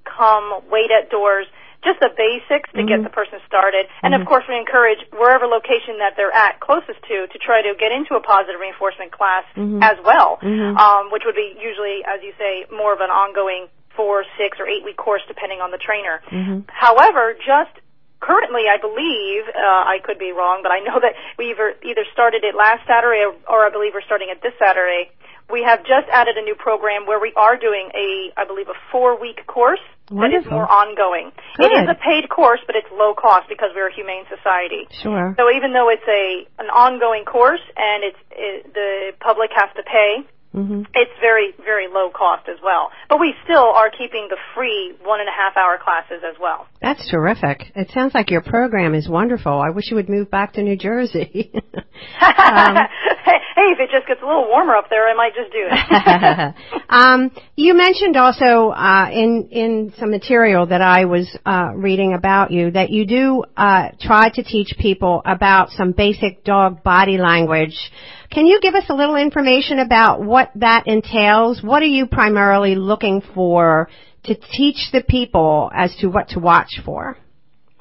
come, 0.06 0.62
wait 0.70 0.91
at 0.91 1.10
doors. 1.10 1.48
Just 1.84 2.00
the 2.00 2.10
basics 2.18 2.72
to 2.74 2.82
get 2.82 3.02
Mhm. 3.02 3.04
the 3.04 3.10
person 3.10 3.39
started, 3.46 3.88
and 4.02 4.15
of 4.15 4.22
Mhm. 4.22 4.26
course 4.26 4.48
we 4.48 4.58
encourage 4.58 5.06
wherever 5.12 5.46
location 5.46 6.00
that 6.00 6.15
they're 6.15 6.34
at 6.34 6.60
closest 6.60 7.00
to 7.04 7.28
to 7.28 7.38
try 7.38 7.62
to 7.62 7.76
get 7.76 7.91
into 7.91 8.15
a 8.15 8.20
positive 8.22 8.60
reinforcement 8.60 9.12
class 9.12 9.44
Mhm. 9.56 9.84
as 9.84 10.00
well 10.02 10.39
Mhm. 10.41 10.78
um, 10.80 11.12
which 11.12 11.26
would 11.26 11.36
be 11.36 11.56
usually, 11.60 12.04
as 12.06 12.24
you 12.24 12.34
say, 12.39 12.65
more 12.72 12.91
of 12.91 13.02
an 13.02 13.12
ongoing 13.12 13.70
four, 13.96 14.26
six, 14.36 14.60
or 14.60 14.68
eight 14.68 14.84
week 14.84 14.98
course 14.98 15.22
depending 15.28 15.62
on 15.62 15.70
the 15.70 15.78
trainer. 15.78 16.24
Mhm. 16.32 16.63
However, 16.72 17.34
just 17.36 17.72
currently, 18.20 18.68
I 18.68 18.78
believe, 18.78 19.48
uh, 19.50 19.84
I 19.86 20.00
could 20.00 20.18
be 20.18 20.32
wrong, 20.32 20.63
but 20.63 20.72
I 20.72 20.80
know 20.80 21.00
that 21.06 21.13
we 21.38 21.52
either, 21.52 21.76
either 21.84 22.04
started 22.06 22.44
it 22.44 22.56
last 22.56 22.86
Saturday 22.88 23.24
or, 23.26 23.36
or 23.48 23.65
I 23.65 23.70
believe 23.70 23.94
we're 23.94 24.02
starting 24.02 24.30
it 24.30 24.41
this 24.41 24.54
Saturday. 24.58 25.12
We 25.52 25.62
have 25.62 25.84
just 25.84 26.10
added 26.10 26.36
a 26.38 26.41
new 26.41 26.56
program 26.56 27.06
where 27.06 27.20
we 27.20 27.32
are 27.36 27.56
doing 27.58 27.91
a, 27.94 28.34
I 28.36 28.46
believe, 28.46 28.70
a 28.70 28.74
four 28.91 29.15
week 29.20 29.46
course 29.46 29.80
that 30.10 30.30
is 30.30 30.46
Wonderful. 30.46 30.52
more 30.52 30.70
ongoing. 30.70 31.34
It 31.58 31.65
Good. 31.70 31.84
is 31.84 31.89
a 31.89 31.98
paid 31.98 32.30
course, 32.30 32.62
but 32.68 32.76
it's 32.76 32.88
low 32.94 33.13
cost 33.18 33.50
because 33.50 33.74
we're 33.74 33.89
a 33.89 33.94
humane 33.94 34.26
society. 34.30 34.86
Sure. 35.02 35.34
So 35.38 35.50
even 35.50 35.74
though 35.74 35.89
it's 35.89 36.06
a 36.06 36.46
an 36.62 36.70
ongoing 36.70 37.26
course 37.26 37.63
and 37.76 38.04
it's 38.06 38.22
it, 38.30 38.74
the 38.74 39.18
public 39.20 39.50
has 39.58 39.70
to 39.76 39.84
pay, 39.84 40.22
hmm 40.56 40.84
it's 40.96 41.12
very 41.20 41.54
very 41.63 41.88
low 41.88 42.10
cost 42.10 42.48
as 42.48 42.58
well. 42.63 42.91
But 43.10 43.20
we 43.20 43.34
still 43.44 43.68
are 43.76 43.89
keeping 43.89 44.28
the 44.30 44.38
free 44.56 44.96
one 45.04 45.20
and 45.20 45.30
a 45.30 45.32
half 45.32 45.58
hour 45.58 45.78
classes 45.78 46.24
as 46.28 46.36
well. 46.39 46.68
That's 46.82 47.10
terrific. 47.10 47.72
It 47.76 47.91
sounds 47.91 48.13
like 48.13 48.32
your 48.32 48.41
program 48.41 48.96
is 48.96 49.10
wonderful. 49.10 49.52
I 49.52 49.70
wish 49.70 49.89
you 49.89 49.96
would 49.96 50.10
move 50.10 50.32
back 50.32 50.54
to 50.54 50.63
New 50.63 50.78
Jersey. 50.78 51.52
um, 51.54 52.76
hey, 53.56 53.72
if 53.72 53.80
it 53.80 53.89
just 53.91 54.08
gets 54.08 54.22
a 54.22 54.26
little 54.26 54.48
warmer 54.48 54.76
up 54.76 54.89
there, 54.89 55.08
I 55.08 55.13
might 55.15 55.34
just 55.34 55.52
do 55.52 55.68
it. 55.70 56.56
um, 56.89 57.32
you 57.56 57.74
mentioned 57.74 58.15
also 58.18 58.70
uh, 58.70 59.10
in 59.12 59.50
in 59.52 59.94
some 59.98 60.12
material 60.12 60.68
that 60.68 60.82
I 60.82 61.06
was 61.06 61.36
uh, 61.46 61.72
reading 61.76 62.13
about 62.13 62.52
you 62.52 62.72
that 62.72 62.89
you 62.89 63.06
do 63.06 63.44
uh, 63.58 63.89
try 64.00 64.30
to 64.30 64.44
teach 64.44 64.76
people 64.80 65.22
about 65.26 65.72
some 65.72 65.91
basic 65.91 66.44
dog 66.44 66.84
body 66.84 67.18
language. 67.18 67.91
Can 68.36 68.48
you 68.48 68.60
give 68.62 68.76
us 68.76 68.84
a 68.89 68.93
little 68.93 69.15
information 69.15 69.80
about 69.80 70.21
what 70.21 70.52
that 70.56 70.88
entails? 70.88 71.63
What 71.63 71.82
are 71.82 71.88
you 71.88 72.06
primarily 72.06 72.76
looking 72.76 73.21
for 73.34 73.88
to 74.26 74.36
teach 74.36 74.89
the 74.91 75.02
people 75.08 75.71
as 75.74 75.95
to 76.02 76.08
what 76.08 76.28
to 76.30 76.41
watch 76.41 76.82
for? 76.84 77.17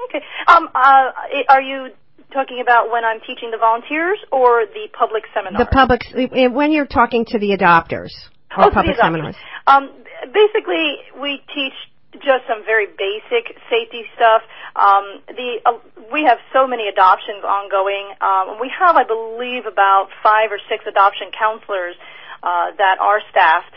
okay. 0.08 0.24
Um. 0.46 0.68
Uh. 0.72 1.10
Are 1.48 1.60
you 1.60 1.88
talking 2.32 2.60
about 2.62 2.88
when 2.92 3.04
I'm 3.04 3.18
teaching 3.26 3.50
the 3.50 3.58
volunteers 3.58 4.18
or 4.30 4.64
the 4.66 4.86
public 4.96 5.24
seminars? 5.34 5.58
The 5.58 5.74
public, 5.74 6.02
when 6.54 6.70
you're 6.70 6.86
talking 6.86 7.24
to 7.30 7.38
the 7.40 7.56
adopters 7.56 8.12
or 8.56 8.66
Oh, 8.66 8.70
public 8.70 8.94
seminars. 8.96 9.34
Um, 9.66 9.90
basically, 10.32 10.98
we 11.20 11.42
teach 11.52 11.72
just 12.22 12.46
some 12.46 12.64
very 12.64 12.86
basic 12.86 13.56
safety 13.70 14.04
stuff. 14.14 14.42
Um, 14.76 15.22
the 15.28 15.60
uh, 15.64 15.78
we 16.12 16.24
have 16.24 16.38
so 16.52 16.66
many 16.66 16.88
adoptions 16.88 17.44
ongoing. 17.44 18.14
Um, 18.20 18.60
we 18.60 18.70
have, 18.70 18.96
I 18.96 19.04
believe, 19.04 19.66
about 19.66 20.08
five 20.22 20.52
or 20.52 20.58
six 20.68 20.84
adoption 20.86 21.28
counselors 21.36 21.96
uh, 22.42 22.72
that 22.78 22.98
are 23.00 23.20
staffed. 23.30 23.74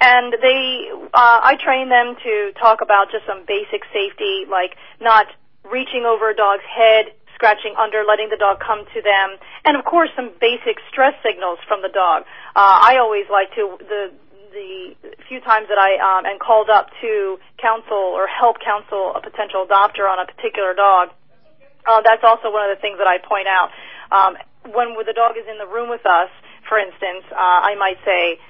And 0.00 0.32
they, 0.42 0.90
uh, 0.92 1.40
I 1.40 1.56
train 1.56 1.88
them 1.88 2.16
to 2.22 2.52
talk 2.60 2.82
about 2.82 3.10
just 3.10 3.24
some 3.24 3.44
basic 3.46 3.80
safety, 3.92 4.44
like 4.44 4.76
not 5.00 5.26
reaching 5.64 6.04
over 6.04 6.28
a 6.30 6.36
dog's 6.36 6.68
head, 6.68 7.16
scratching 7.34 7.74
under, 7.78 8.04
letting 8.08 8.28
the 8.28 8.36
dog 8.36 8.60
come 8.60 8.84
to 8.92 9.00
them, 9.00 9.36
and 9.64 9.76
of 9.76 9.84
course 9.84 10.08
some 10.16 10.32
basic 10.40 10.80
stress 10.88 11.14
signals 11.22 11.58
from 11.68 11.82
the 11.82 11.88
dog. 11.88 12.24
Uh, 12.56 12.80
I 12.80 12.96
always 12.98 13.24
like 13.30 13.54
to 13.54 13.76
the 13.80 14.12
the 14.56 14.96
few 15.28 15.40
times 15.44 15.68
that 15.68 15.76
I 15.76 16.00
um, 16.00 16.24
am 16.24 16.40
called 16.40 16.72
up 16.72 16.88
to 17.04 17.36
counsel 17.60 18.16
or 18.16 18.26
help 18.26 18.56
counsel 18.64 19.12
a 19.12 19.20
potential 19.20 19.68
adopter 19.68 20.08
on 20.08 20.16
a 20.16 20.24
particular 20.24 20.72
dog. 20.72 21.12
Uh, 21.84 22.00
that's 22.00 22.24
also 22.24 22.50
one 22.50 22.64
of 22.64 22.72
the 22.72 22.80
things 22.80 22.96
that 22.98 23.06
I 23.06 23.20
point 23.20 23.46
out. 23.46 23.68
Um, 24.10 24.40
when 24.72 24.96
the 24.96 25.12
dog 25.12 25.36
is 25.36 25.44
in 25.46 25.58
the 25.58 25.68
room 25.68 25.88
with 25.92 26.04
us, 26.08 26.32
for 26.68 26.78
instance, 26.80 27.22
uh, 27.30 27.36
I 27.36 27.76
might 27.76 28.00
say 28.04 28.40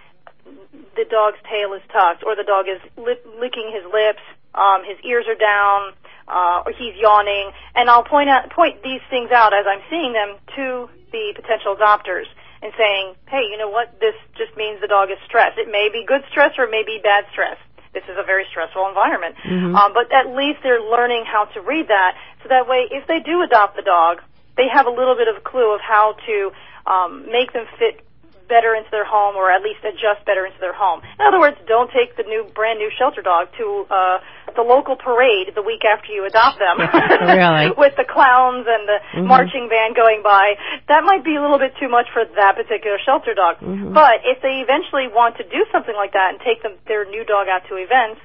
the 0.94 1.04
dog's 1.10 1.42
tail 1.50 1.74
is 1.74 1.82
tucked, 1.92 2.24
or 2.24 2.36
the 2.36 2.46
dog 2.46 2.66
is 2.70 2.80
lip, 2.96 3.26
licking 3.38 3.68
his 3.74 3.84
lips, 3.92 4.22
um, 4.54 4.86
his 4.86 4.96
ears 5.04 5.26
are 5.28 5.36
down, 5.36 5.92
uh, 6.28 6.62
or 6.64 6.72
he's 6.72 6.94
yawning, 6.96 7.50
and 7.74 7.90
I'll 7.90 8.04
point 8.04 8.30
out 8.30 8.48
point 8.50 8.82
these 8.82 9.02
things 9.10 9.30
out 9.30 9.52
as 9.52 9.66
I'm 9.68 9.82
seeing 9.90 10.14
them 10.14 10.38
to 10.56 10.88
the 11.12 11.34
potential 11.36 11.76
adopters. 11.76 12.30
And 12.62 12.72
saying, 12.78 13.14
hey, 13.28 13.44
you 13.50 13.58
know 13.58 13.68
what, 13.68 13.98
this 14.00 14.14
just 14.36 14.56
means 14.56 14.80
the 14.80 14.88
dog 14.88 15.10
is 15.10 15.18
stressed. 15.26 15.58
It 15.58 15.68
may 15.70 15.88
be 15.92 16.04
good 16.06 16.22
stress 16.30 16.52
or 16.58 16.64
it 16.64 16.70
may 16.70 16.84
be 16.84 17.00
bad 17.02 17.26
stress. 17.32 17.58
This 17.92 18.04
is 18.04 18.16
a 18.18 18.24
very 18.24 18.44
stressful 18.50 18.86
environment. 18.88 19.36
Mm-hmm. 19.44 19.74
Um, 19.74 19.92
but 19.92 20.12
at 20.12 20.28
least 20.34 20.60
they're 20.62 20.82
learning 20.82 21.24
how 21.26 21.46
to 21.56 21.60
read 21.60 21.88
that, 21.88 22.16
so 22.42 22.48
that 22.48 22.68
way, 22.68 22.86
if 22.90 23.06
they 23.08 23.20
do 23.20 23.42
adopt 23.42 23.76
the 23.76 23.82
dog, 23.82 24.20
they 24.56 24.68
have 24.72 24.86
a 24.86 24.90
little 24.90 25.16
bit 25.16 25.28
of 25.28 25.36
a 25.36 25.40
clue 25.40 25.74
of 25.74 25.80
how 25.80 26.14
to 26.26 26.52
um, 26.86 27.26
make 27.30 27.52
them 27.52 27.66
fit 27.78 28.05
better 28.48 28.74
into 28.74 28.90
their 28.90 29.06
home 29.06 29.36
or 29.36 29.50
at 29.50 29.62
least 29.62 29.82
adjust 29.84 30.24
better 30.26 30.46
into 30.46 30.58
their 30.58 30.74
home. 30.74 31.02
In 31.18 31.24
other 31.26 31.38
words, 31.38 31.56
don't 31.66 31.90
take 31.90 32.16
the 32.16 32.24
new 32.24 32.46
brand 32.54 32.78
new 32.78 32.90
shelter 32.94 33.22
dog 33.22 33.48
to 33.58 33.86
uh 33.90 34.18
the 34.54 34.62
local 34.62 34.96
parade 34.96 35.52
the 35.54 35.62
week 35.62 35.84
after 35.84 36.10
you 36.10 36.24
adopt 36.24 36.58
them. 36.58 36.80
Really? 37.26 37.74
With 37.76 37.92
the 37.96 38.06
clowns 38.08 38.64
and 38.68 38.88
the 38.88 38.98
mm-hmm. 38.98 39.26
marching 39.28 39.68
band 39.68 39.94
going 39.94 40.22
by. 40.22 40.56
That 40.88 41.04
might 41.04 41.24
be 41.24 41.34
a 41.36 41.42
little 41.42 41.58
bit 41.58 41.74
too 41.78 41.88
much 41.88 42.06
for 42.12 42.24
that 42.24 42.56
particular 42.56 42.96
shelter 43.04 43.34
dog. 43.34 43.58
Mm-hmm. 43.60 43.92
But 43.92 44.22
if 44.24 44.40
they 44.40 44.62
eventually 44.62 45.08
want 45.10 45.36
to 45.36 45.44
do 45.44 45.66
something 45.72 45.94
like 45.94 46.12
that 46.12 46.32
and 46.32 46.40
take 46.40 46.62
them 46.62 46.78
their 46.86 47.04
new 47.04 47.24
dog 47.24 47.48
out 47.48 47.66
to 47.68 47.76
events, 47.76 48.20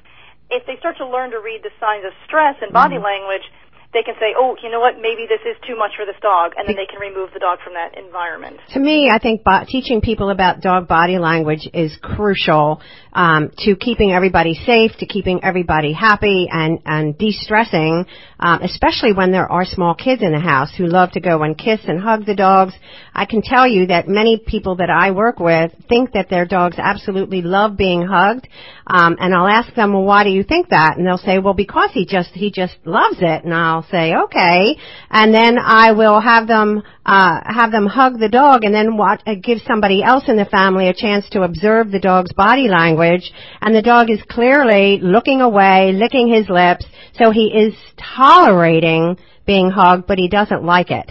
if 0.50 0.64
they 0.66 0.76
start 0.78 0.96
to 0.98 1.06
learn 1.08 1.32
to 1.32 1.40
read 1.40 1.62
the 1.62 1.72
signs 1.80 2.04
of 2.04 2.12
stress 2.24 2.56
and 2.62 2.72
body 2.72 2.96
mm-hmm. 2.96 3.04
language, 3.04 3.44
they 3.92 4.02
can 4.02 4.14
say, 4.18 4.34
"Oh, 4.36 4.56
you 4.62 4.70
know 4.70 4.80
what? 4.80 4.96
Maybe 4.96 5.26
this 5.28 5.40
is 5.44 5.56
too 5.66 5.76
much 5.76 5.92
for 5.96 6.06
this 6.06 6.16
dog," 6.22 6.52
and 6.56 6.66
then 6.66 6.76
they 6.76 6.86
can 6.86 6.98
remove 6.98 7.32
the 7.32 7.38
dog 7.38 7.58
from 7.62 7.74
that 7.74 7.96
environment. 7.96 8.58
To 8.72 8.80
me, 8.80 9.10
I 9.12 9.18
think 9.18 9.44
bo- 9.44 9.64
teaching 9.66 10.00
people 10.00 10.30
about 10.30 10.60
dog 10.60 10.88
body 10.88 11.18
language 11.18 11.68
is 11.74 11.96
crucial 12.00 12.80
um, 13.12 13.50
to 13.58 13.76
keeping 13.76 14.12
everybody 14.12 14.54
safe, 14.54 14.92
to 14.98 15.06
keeping 15.06 15.44
everybody 15.44 15.92
happy, 15.92 16.48
and 16.50 16.80
and 16.86 17.18
de-stressing, 17.18 18.06
um, 18.40 18.62
especially 18.62 19.12
when 19.12 19.30
there 19.30 19.50
are 19.50 19.64
small 19.64 19.94
kids 19.94 20.22
in 20.22 20.32
the 20.32 20.40
house 20.40 20.70
who 20.76 20.86
love 20.86 21.12
to 21.12 21.20
go 21.20 21.42
and 21.42 21.58
kiss 21.58 21.80
and 21.86 22.00
hug 22.00 22.24
the 22.24 22.34
dogs. 22.34 22.72
I 23.14 23.26
can 23.26 23.42
tell 23.42 23.66
you 23.66 23.86
that 23.88 24.08
many 24.08 24.38
people 24.38 24.76
that 24.76 24.88
I 24.88 25.10
work 25.10 25.38
with 25.38 25.72
think 25.88 26.12
that 26.12 26.30
their 26.30 26.46
dogs 26.46 26.76
absolutely 26.78 27.42
love 27.42 27.76
being 27.76 28.06
hugged, 28.06 28.48
um, 28.86 29.16
and 29.20 29.34
I'll 29.34 29.46
ask 29.46 29.74
them, 29.74 29.92
"Well, 29.92 30.04
why 30.04 30.24
do 30.24 30.30
you 30.30 30.42
think 30.42 30.68
that?" 30.70 30.96
And 30.96 31.06
they'll 31.06 31.18
say, 31.18 31.38
"Well, 31.38 31.54
because 31.54 31.90
he 31.92 32.04
just 32.04 32.30
he 32.30 32.50
just 32.50 32.76
loves 32.84 33.18
it." 33.20 33.44
And 33.44 33.54
I'll 33.54 33.86
say, 33.90 34.14
"Okay," 34.14 34.76
and 35.10 35.32
then 35.32 35.58
I 35.58 35.92
will 35.92 36.20
have 36.20 36.46
them 36.46 36.82
uh, 37.04 37.40
have 37.44 37.72
them 37.72 37.86
hug 37.86 38.18
the 38.18 38.28
dog, 38.28 38.64
and 38.64 38.74
then 38.74 38.96
watch, 38.96 39.20
uh, 39.26 39.34
give 39.34 39.58
somebody 39.66 40.02
else 40.02 40.24
in 40.28 40.36
the 40.36 40.44
family 40.44 40.88
a 40.88 40.94
chance 40.94 41.28
to 41.30 41.42
observe 41.42 41.90
the 41.90 41.98
dog's 41.98 42.32
body 42.32 42.68
language, 42.68 43.32
and 43.60 43.74
the 43.74 43.82
dog 43.82 44.10
is 44.10 44.20
clearly 44.28 44.98
looking 45.02 45.40
away, 45.40 45.92
licking 45.92 46.32
his 46.32 46.48
lips, 46.48 46.84
so 47.18 47.30
he 47.30 47.46
is 47.46 47.74
tolerating 48.16 49.16
being 49.46 49.70
hugged, 49.70 50.06
but 50.06 50.18
he 50.18 50.28
doesn't 50.28 50.64
like 50.64 50.90
it. 50.90 51.10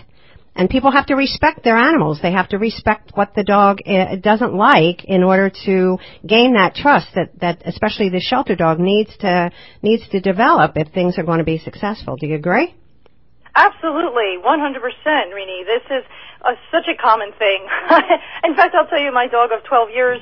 And 0.55 0.69
people 0.69 0.91
have 0.91 1.05
to 1.07 1.15
respect 1.15 1.63
their 1.63 1.77
animals. 1.77 2.19
They 2.21 2.33
have 2.33 2.49
to 2.49 2.57
respect 2.57 3.11
what 3.15 3.33
the 3.35 3.43
dog 3.43 3.79
uh, 3.85 4.17
doesn't 4.17 4.53
like 4.53 5.05
in 5.05 5.23
order 5.23 5.49
to 5.65 5.97
gain 6.27 6.53
that 6.53 6.75
trust 6.75 7.07
that, 7.15 7.39
that 7.39 7.61
especially 7.65 8.09
the 8.09 8.19
shelter 8.19 8.55
dog 8.55 8.79
needs 8.79 9.15
to 9.19 9.49
needs 9.81 10.07
to 10.09 10.19
develop 10.19 10.73
if 10.75 10.89
things 10.89 11.17
are 11.17 11.23
going 11.23 11.39
to 11.39 11.45
be 11.45 11.57
successful. 11.57 12.17
Do 12.17 12.27
you 12.27 12.35
agree? 12.35 12.75
Absolutely, 13.55 14.39
100%, 14.39 15.33
Renee. 15.33 15.63
This 15.67 15.83
is 15.91 16.03
a, 16.43 16.53
such 16.71 16.87
a 16.87 16.95
common 17.01 17.31
thing. 17.37 17.67
In 18.43 18.55
fact, 18.55 18.75
I'll 18.75 18.87
tell 18.87 19.01
you, 19.01 19.11
my 19.11 19.27
dog 19.27 19.51
of 19.51 19.63
12 19.65 19.89
years 19.93 20.19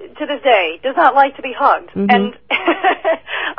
to 0.00 0.24
this 0.26 0.40
day 0.42 0.80
does 0.82 0.96
not 0.96 1.14
like 1.14 1.36
to 1.36 1.42
be 1.42 1.52
hugged. 1.52 1.90
Mhm. 1.92 2.08
And 2.08 2.38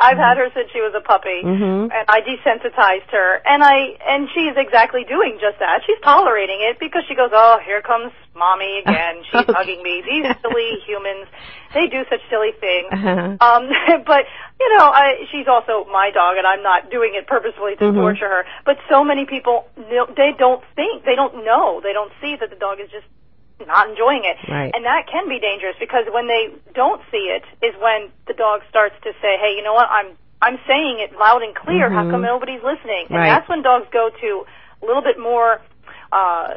I've 0.00 0.18
had 0.18 0.36
her 0.38 0.48
since 0.54 0.70
she 0.72 0.80
was 0.80 0.92
a 0.96 1.00
puppy. 1.00 1.42
Mhm. 1.42 1.90
And 1.94 2.04
I 2.08 2.20
desensitized 2.20 3.10
her. 3.10 3.40
And 3.46 3.62
I, 3.62 3.94
and 4.08 4.28
she's 4.34 4.54
exactly 4.56 5.04
doing 5.04 5.38
just 5.40 5.58
that. 5.60 5.82
She's 5.86 5.98
tolerating 6.02 6.58
it 6.60 6.78
because 6.80 7.04
she 7.06 7.14
goes, 7.14 7.30
oh, 7.32 7.58
here 7.64 7.80
comes 7.82 8.10
mommy 8.34 8.78
again. 8.84 9.22
She's 9.30 9.42
Okay. 9.42 9.52
hugging 9.52 9.82
me. 9.82 10.02
These 10.02 10.26
silly 10.42 10.80
humans, 10.86 11.28
they 11.74 11.86
do 11.86 12.02
such 12.10 12.20
silly 12.30 12.52
things. 12.58 12.88
Uh-huh. 12.90 13.36
Um, 13.38 13.70
but 14.06 14.24
you 14.58 14.68
know, 14.78 14.86
I, 14.86 15.26
she's 15.30 15.46
also 15.48 15.84
my 15.90 16.10
dog, 16.10 16.36
and 16.38 16.46
I'm 16.46 16.62
not 16.62 16.90
doing 16.90 17.12
it 17.14 17.26
purposefully 17.26 17.76
to 17.76 17.84
Mhm. 17.84 17.94
torture 17.94 18.28
her. 18.28 18.44
But 18.64 18.78
so 18.88 19.04
many 19.04 19.26
people, 19.26 19.66
they 19.76 20.32
don't 20.38 20.62
think, 20.76 21.04
they 21.04 21.14
don't 21.14 21.44
know, 21.44 21.80
they 21.82 21.92
don't 21.92 22.12
see 22.20 22.36
that 22.36 22.48
the 22.50 22.56
dog 22.56 22.78
is 22.80 22.90
just 22.90 23.04
not 23.66 23.88
enjoying 23.88 24.24
it, 24.24 24.36
Right. 24.50 24.70
and 24.74 24.84
that 24.84 25.06
can 25.06 25.28
be 25.28 25.38
dangerous 25.38 25.76
because 25.78 26.06
when 26.10 26.26
they 26.26 26.50
don't 26.74 27.00
see 27.10 27.30
it, 27.30 27.44
is 27.62 27.74
when 27.80 28.10
the 28.26 28.34
dog 28.34 28.62
starts 28.68 28.94
to 29.02 29.12
say, 29.20 29.36
"Hey, 29.38 29.54
you 29.56 29.62
know 29.62 29.74
what? 29.74 29.88
I'm 29.90 30.16
I'm 30.44 30.58
saying 30.66 30.98
it 30.98 31.16
loud 31.16 31.42
and 31.42 31.54
clear. 31.54 31.88
How 31.88 32.02
Mhm. 32.02 32.10
come 32.10 32.22
nobody's 32.22 32.62
listening?" 32.62 33.06
And 33.10 33.18
Right. 33.18 33.28
that's 33.30 33.48
when 33.48 33.62
dogs 33.62 33.86
go 33.90 34.10
to 34.10 34.46
a 34.82 34.86
little 34.86 35.02
bit 35.02 35.18
more 35.18 35.60
uh, 36.12 36.54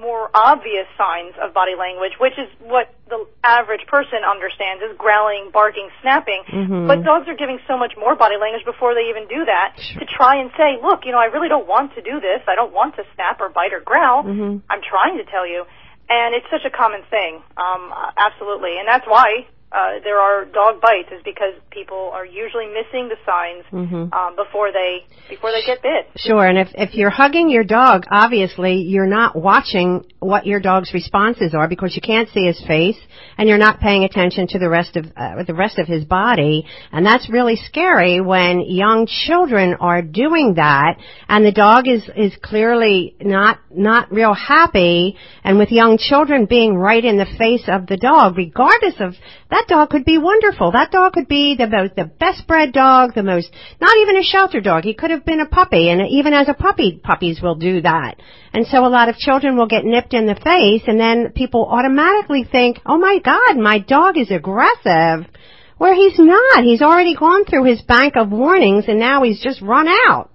more 0.00 0.28
obvious 0.34 0.86
signs 0.98 1.32
of 1.40 1.54
body 1.54 1.74
language, 1.74 2.12
which 2.20 2.36
is 2.36 2.48
what 2.60 2.92
the 3.08 3.24
average 3.44 3.86
person 3.86 4.18
understands 4.22 4.82
is 4.82 4.94
growling, 4.98 5.48
barking, 5.50 5.88
snapping. 6.02 6.42
Mhm. 6.44 6.86
But 6.88 7.02
dogs 7.02 7.26
are 7.26 7.34
giving 7.34 7.58
so 7.66 7.78
much 7.78 7.96
more 7.96 8.14
body 8.14 8.36
language 8.36 8.64
before 8.66 8.94
they 8.94 9.08
even 9.08 9.26
do 9.28 9.44
that 9.46 9.76
to 9.98 10.04
try 10.04 10.36
and 10.36 10.50
say, 10.58 10.78
look, 10.82 11.06
you 11.06 11.12
know, 11.12 11.18
I 11.18 11.26
really 11.26 11.48
don't 11.48 11.66
want 11.66 11.94
to 11.94 12.02
do 12.02 12.20
this. 12.20 12.42
I 12.46 12.54
don't 12.54 12.72
want 12.72 12.96
to 12.96 13.04
snap 13.14 13.40
or 13.40 13.48
bite 13.48 13.72
or 13.72 13.80
growl. 13.80 14.24
Mhm. 14.24 14.60
I'm 14.68 14.82
trying 14.82 15.16
to 15.16 15.24
tell 15.24 15.46
you. 15.46 15.64
And 16.08 16.34
it's 16.34 16.46
such 16.50 16.64
a 16.64 16.70
common 16.70 17.02
thing. 17.10 17.42
Um, 17.56 17.92
absolutely. 18.18 18.78
And 18.78 18.86
that's 18.86 19.06
why 19.06 19.46
uh, 19.74 20.00
there 20.04 20.18
are 20.18 20.44
dog 20.44 20.80
bites 20.80 21.08
is 21.10 21.22
because 21.24 21.54
people 21.70 22.10
are 22.12 22.26
usually 22.26 22.66
missing 22.66 23.08
the 23.08 23.16
signs 23.24 23.64
Mhm. 23.72 24.12
um, 24.12 24.36
before 24.36 24.70
they 24.70 25.04
before 25.30 25.50
they 25.50 25.62
get 25.64 25.80
bit. 25.82 26.08
Sure, 26.16 26.44
and 26.44 26.58
if 26.58 26.68
if 26.74 26.94
you're 26.94 27.10
hugging 27.10 27.48
your 27.48 27.64
dog, 27.64 28.04
obviously 28.10 28.74
you're 28.82 29.06
not 29.06 29.34
watching 29.34 30.04
what 30.18 30.46
your 30.46 30.60
dog's 30.60 30.92
responses 30.92 31.54
are 31.54 31.68
because 31.68 31.96
you 31.96 32.02
can't 32.02 32.28
see 32.28 32.44
his 32.44 32.60
face, 32.66 32.98
and 33.38 33.48
you're 33.48 33.58
not 33.58 33.80
paying 33.80 34.04
attention 34.04 34.46
to 34.48 34.58
the 34.58 34.68
rest 34.68 34.96
of 34.96 35.06
uh, 35.16 35.42
the 35.44 35.54
rest 35.54 35.78
of 35.78 35.86
his 35.86 36.04
body, 36.04 36.66
and 36.92 37.04
that's 37.06 37.30
really 37.30 37.56
scary 37.56 38.20
when 38.20 38.60
young 38.60 39.06
children 39.06 39.74
are 39.80 40.02
doing 40.02 40.54
that, 40.54 40.98
and 41.28 41.44
the 41.46 41.52
dog 41.52 41.88
is 41.88 42.02
is 42.14 42.36
clearly 42.42 43.14
not 43.20 43.58
not 43.70 44.12
real 44.12 44.34
happy, 44.34 45.16
and 45.44 45.58
with 45.58 45.70
young 45.72 45.96
children 45.96 46.44
being 46.44 46.76
right 46.76 47.04
in 47.04 47.16
the 47.16 47.26
face 47.38 47.64
of 47.68 47.86
the 47.86 47.96
dog, 47.96 48.36
regardless 48.36 49.00
of 49.00 49.14
that 49.52 49.66
dog 49.68 49.90
could 49.90 50.06
be 50.06 50.16
wonderful. 50.16 50.72
That 50.72 50.90
dog 50.90 51.12
could 51.12 51.28
be 51.28 51.56
the 51.56 51.68
most, 51.68 51.94
the 51.94 52.04
best 52.04 52.46
bred 52.46 52.72
dog, 52.72 53.14
the 53.14 53.22
most, 53.22 53.50
not 53.80 53.94
even 53.98 54.16
a 54.16 54.22
shelter 54.22 54.62
dog. 54.62 54.84
He 54.84 54.94
could 54.94 55.10
have 55.10 55.26
been 55.26 55.40
a 55.40 55.46
puppy, 55.46 55.90
and 55.90 56.00
even 56.08 56.32
as 56.32 56.48
a 56.48 56.54
puppy, 56.54 56.98
puppies 57.02 57.42
will 57.42 57.56
do 57.56 57.82
that. 57.82 58.16
And 58.54 58.66
so 58.66 58.86
a 58.86 58.88
lot 58.88 59.10
of 59.10 59.16
children 59.16 59.56
will 59.56 59.66
get 59.66 59.84
nipped 59.84 60.14
in 60.14 60.26
the 60.26 60.34
face, 60.34 60.84
and 60.86 60.98
then 60.98 61.32
people 61.34 61.66
automatically 61.66 62.44
think, 62.50 62.80
oh 62.86 62.96
my 62.96 63.18
god, 63.22 63.58
my 63.58 63.78
dog 63.78 64.16
is 64.16 64.30
aggressive. 64.30 65.28
Where 65.76 65.94
he's 65.94 66.18
not. 66.18 66.64
He's 66.64 66.80
already 66.80 67.14
gone 67.14 67.44
through 67.44 67.64
his 67.64 67.82
bank 67.82 68.14
of 68.16 68.30
warnings, 68.30 68.84
and 68.88 68.98
now 68.98 69.22
he's 69.22 69.42
just 69.42 69.60
run 69.60 69.88
out. 70.08 70.30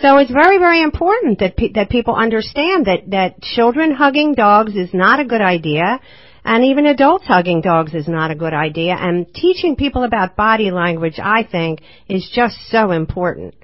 So 0.00 0.18
it's 0.18 0.30
very, 0.30 0.58
very 0.58 0.82
important 0.82 1.38
that 1.38 1.56
pe- 1.56 1.72
that 1.72 1.88
people 1.88 2.14
understand 2.14 2.86
that 2.86 3.10
that 3.10 3.40
children 3.40 3.92
hugging 3.92 4.34
dogs 4.34 4.74
is 4.74 4.90
not 4.92 5.20
a 5.20 5.24
good 5.24 5.40
idea, 5.40 6.00
and 6.44 6.64
even 6.64 6.86
adults 6.86 7.26
hugging 7.26 7.60
dogs 7.60 7.94
is 7.94 8.06
not 8.06 8.30
a 8.30 8.34
good 8.34 8.52
idea. 8.52 8.96
And 8.98 9.32
teaching 9.32 9.76
people 9.76 10.04
about 10.04 10.36
body 10.36 10.70
language, 10.70 11.18
I 11.22 11.42
think, 11.44 11.80
is 12.08 12.30
just 12.34 12.56
so 12.70 12.90
important. 12.90 13.54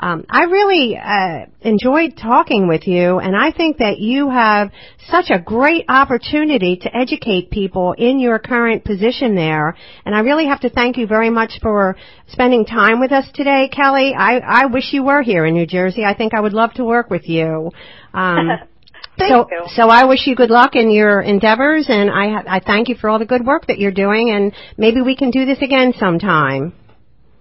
Um, 0.00 0.24
I 0.30 0.44
really 0.44 0.96
uh, 0.96 1.46
enjoyed 1.60 2.16
talking 2.16 2.68
with 2.68 2.86
you, 2.86 3.18
and 3.18 3.34
I 3.34 3.50
think 3.50 3.78
that 3.78 3.98
you 3.98 4.30
have 4.30 4.70
such 5.08 5.26
a 5.30 5.40
great 5.40 5.86
opportunity 5.88 6.76
to 6.82 6.96
educate 6.96 7.50
people 7.50 7.94
in 7.98 8.20
your 8.20 8.38
current 8.38 8.84
position 8.84 9.34
there. 9.34 9.76
And 10.06 10.14
I 10.14 10.20
really 10.20 10.46
have 10.46 10.60
to 10.60 10.70
thank 10.70 10.98
you 10.98 11.08
very 11.08 11.30
much 11.30 11.58
for 11.60 11.96
spending 12.28 12.64
time 12.64 13.00
with 13.00 13.10
us 13.10 13.24
today, 13.34 13.68
Kelly. 13.72 14.14
I, 14.16 14.38
I 14.38 14.66
wish 14.66 14.92
you 14.92 15.02
were 15.02 15.22
here 15.22 15.44
in 15.44 15.54
New 15.54 15.66
Jersey. 15.66 16.04
I 16.04 16.14
think 16.14 16.32
I 16.32 16.40
would 16.40 16.52
love 16.52 16.74
to 16.74 16.84
work 16.84 17.10
with 17.10 17.28
you. 17.28 17.72
Um, 18.14 18.50
Thank 19.18 19.30
so, 19.30 19.48
you. 19.50 19.62
so 19.74 19.88
I 19.88 20.04
wish 20.04 20.26
you 20.26 20.36
good 20.36 20.50
luck 20.50 20.76
in 20.76 20.90
your 20.90 21.20
endeavors, 21.20 21.86
and 21.88 22.10
I, 22.10 22.28
ha- 22.30 22.44
I 22.46 22.60
thank 22.60 22.88
you 22.88 22.94
for 22.94 23.10
all 23.10 23.18
the 23.18 23.26
good 23.26 23.44
work 23.44 23.66
that 23.66 23.78
you're 23.78 23.92
doing. 23.92 24.30
And 24.30 24.52
maybe 24.76 25.02
we 25.02 25.16
can 25.16 25.30
do 25.30 25.44
this 25.44 25.60
again 25.60 25.92
sometime. 25.98 26.72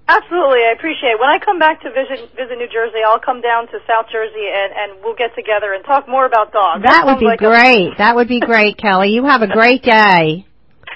Absolutely, 0.10 0.60
I 0.64 0.74
appreciate 0.78 1.12
it. 1.12 1.20
When 1.20 1.28
I 1.30 1.38
come 1.38 1.60
back 1.60 1.82
to 1.82 1.90
visit 1.92 2.32
visit 2.32 2.58
New 2.58 2.70
Jersey, 2.72 3.00
I'll 3.06 3.20
come 3.20 3.42
down 3.42 3.68
to 3.68 3.80
South 3.86 4.06
Jersey 4.10 4.48
and 4.48 4.72
and 4.74 5.04
we'll 5.04 5.18
get 5.18 5.36
together 5.36 5.74
and 5.74 5.84
talk 5.84 6.08
more 6.08 6.26
about 6.26 6.54
dogs. 6.54 6.84
That 6.84 7.06
would 7.06 7.20
be 7.20 7.26
like 7.26 7.42
a- 7.42 7.46
great. 7.46 7.98
That 7.98 8.16
would 8.16 8.30
be 8.30 8.40
great, 8.40 8.78
Kelly. 8.82 9.10
You 9.10 9.26
have 9.26 9.42
a 9.42 9.48
great 9.48 9.84
day. 9.84 10.46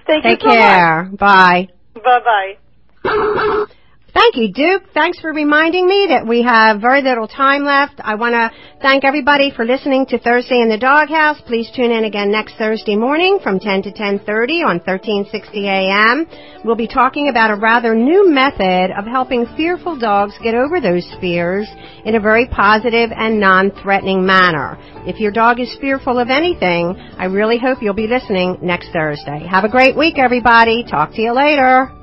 Thank 0.07 0.23
Take 0.23 0.41
you 0.41 0.49
so 0.49 0.55
care. 0.55 1.11
Bye. 1.19 1.67
Bye 1.93 2.55
bye. 3.03 3.75
Thank 4.13 4.35
you, 4.35 4.51
Duke. 4.51 4.83
Thanks 4.93 5.19
for 5.21 5.31
reminding 5.31 5.87
me 5.87 6.07
that 6.09 6.27
we 6.27 6.43
have 6.43 6.81
very 6.81 7.01
little 7.01 7.29
time 7.29 7.63
left. 7.63 7.93
I 8.03 8.15
want 8.15 8.33
to 8.33 8.51
thank 8.81 9.05
everybody 9.05 9.53
for 9.55 9.63
listening 9.63 10.05
to 10.07 10.19
Thursday 10.19 10.59
in 10.59 10.67
the 10.67 10.77
Doghouse. 10.77 11.39
Please 11.47 11.71
tune 11.73 11.91
in 11.91 12.03
again 12.03 12.29
next 12.29 12.55
Thursday 12.57 12.97
morning 12.97 13.39
from 13.41 13.57
10 13.57 13.83
to 13.83 13.91
10:30 13.91 14.63
on 14.67 14.79
1360 14.83 15.65
AM. 15.65 16.27
We'll 16.65 16.75
be 16.75 16.87
talking 16.87 17.29
about 17.29 17.51
a 17.51 17.55
rather 17.55 17.95
new 17.95 18.29
method 18.29 18.91
of 18.97 19.05
helping 19.05 19.45
fearful 19.55 19.95
dogs 19.95 20.37
get 20.43 20.55
over 20.55 20.81
those 20.81 21.07
fears 21.21 21.69
in 22.03 22.15
a 22.15 22.19
very 22.19 22.47
positive 22.47 23.11
and 23.15 23.39
non-threatening 23.39 24.25
manner. 24.25 24.77
If 25.07 25.21
your 25.21 25.31
dog 25.31 25.61
is 25.61 25.73
fearful 25.79 26.19
of 26.19 26.29
anything, 26.29 26.97
I 27.17 27.25
really 27.25 27.59
hope 27.59 27.81
you'll 27.81 27.93
be 27.93 28.07
listening 28.07 28.57
next 28.61 28.91
Thursday. 28.91 29.47
Have 29.47 29.63
a 29.63 29.69
great 29.69 29.95
week, 29.95 30.19
everybody. 30.19 30.83
Talk 30.83 31.13
to 31.13 31.21
you 31.21 31.31
later. 31.31 32.00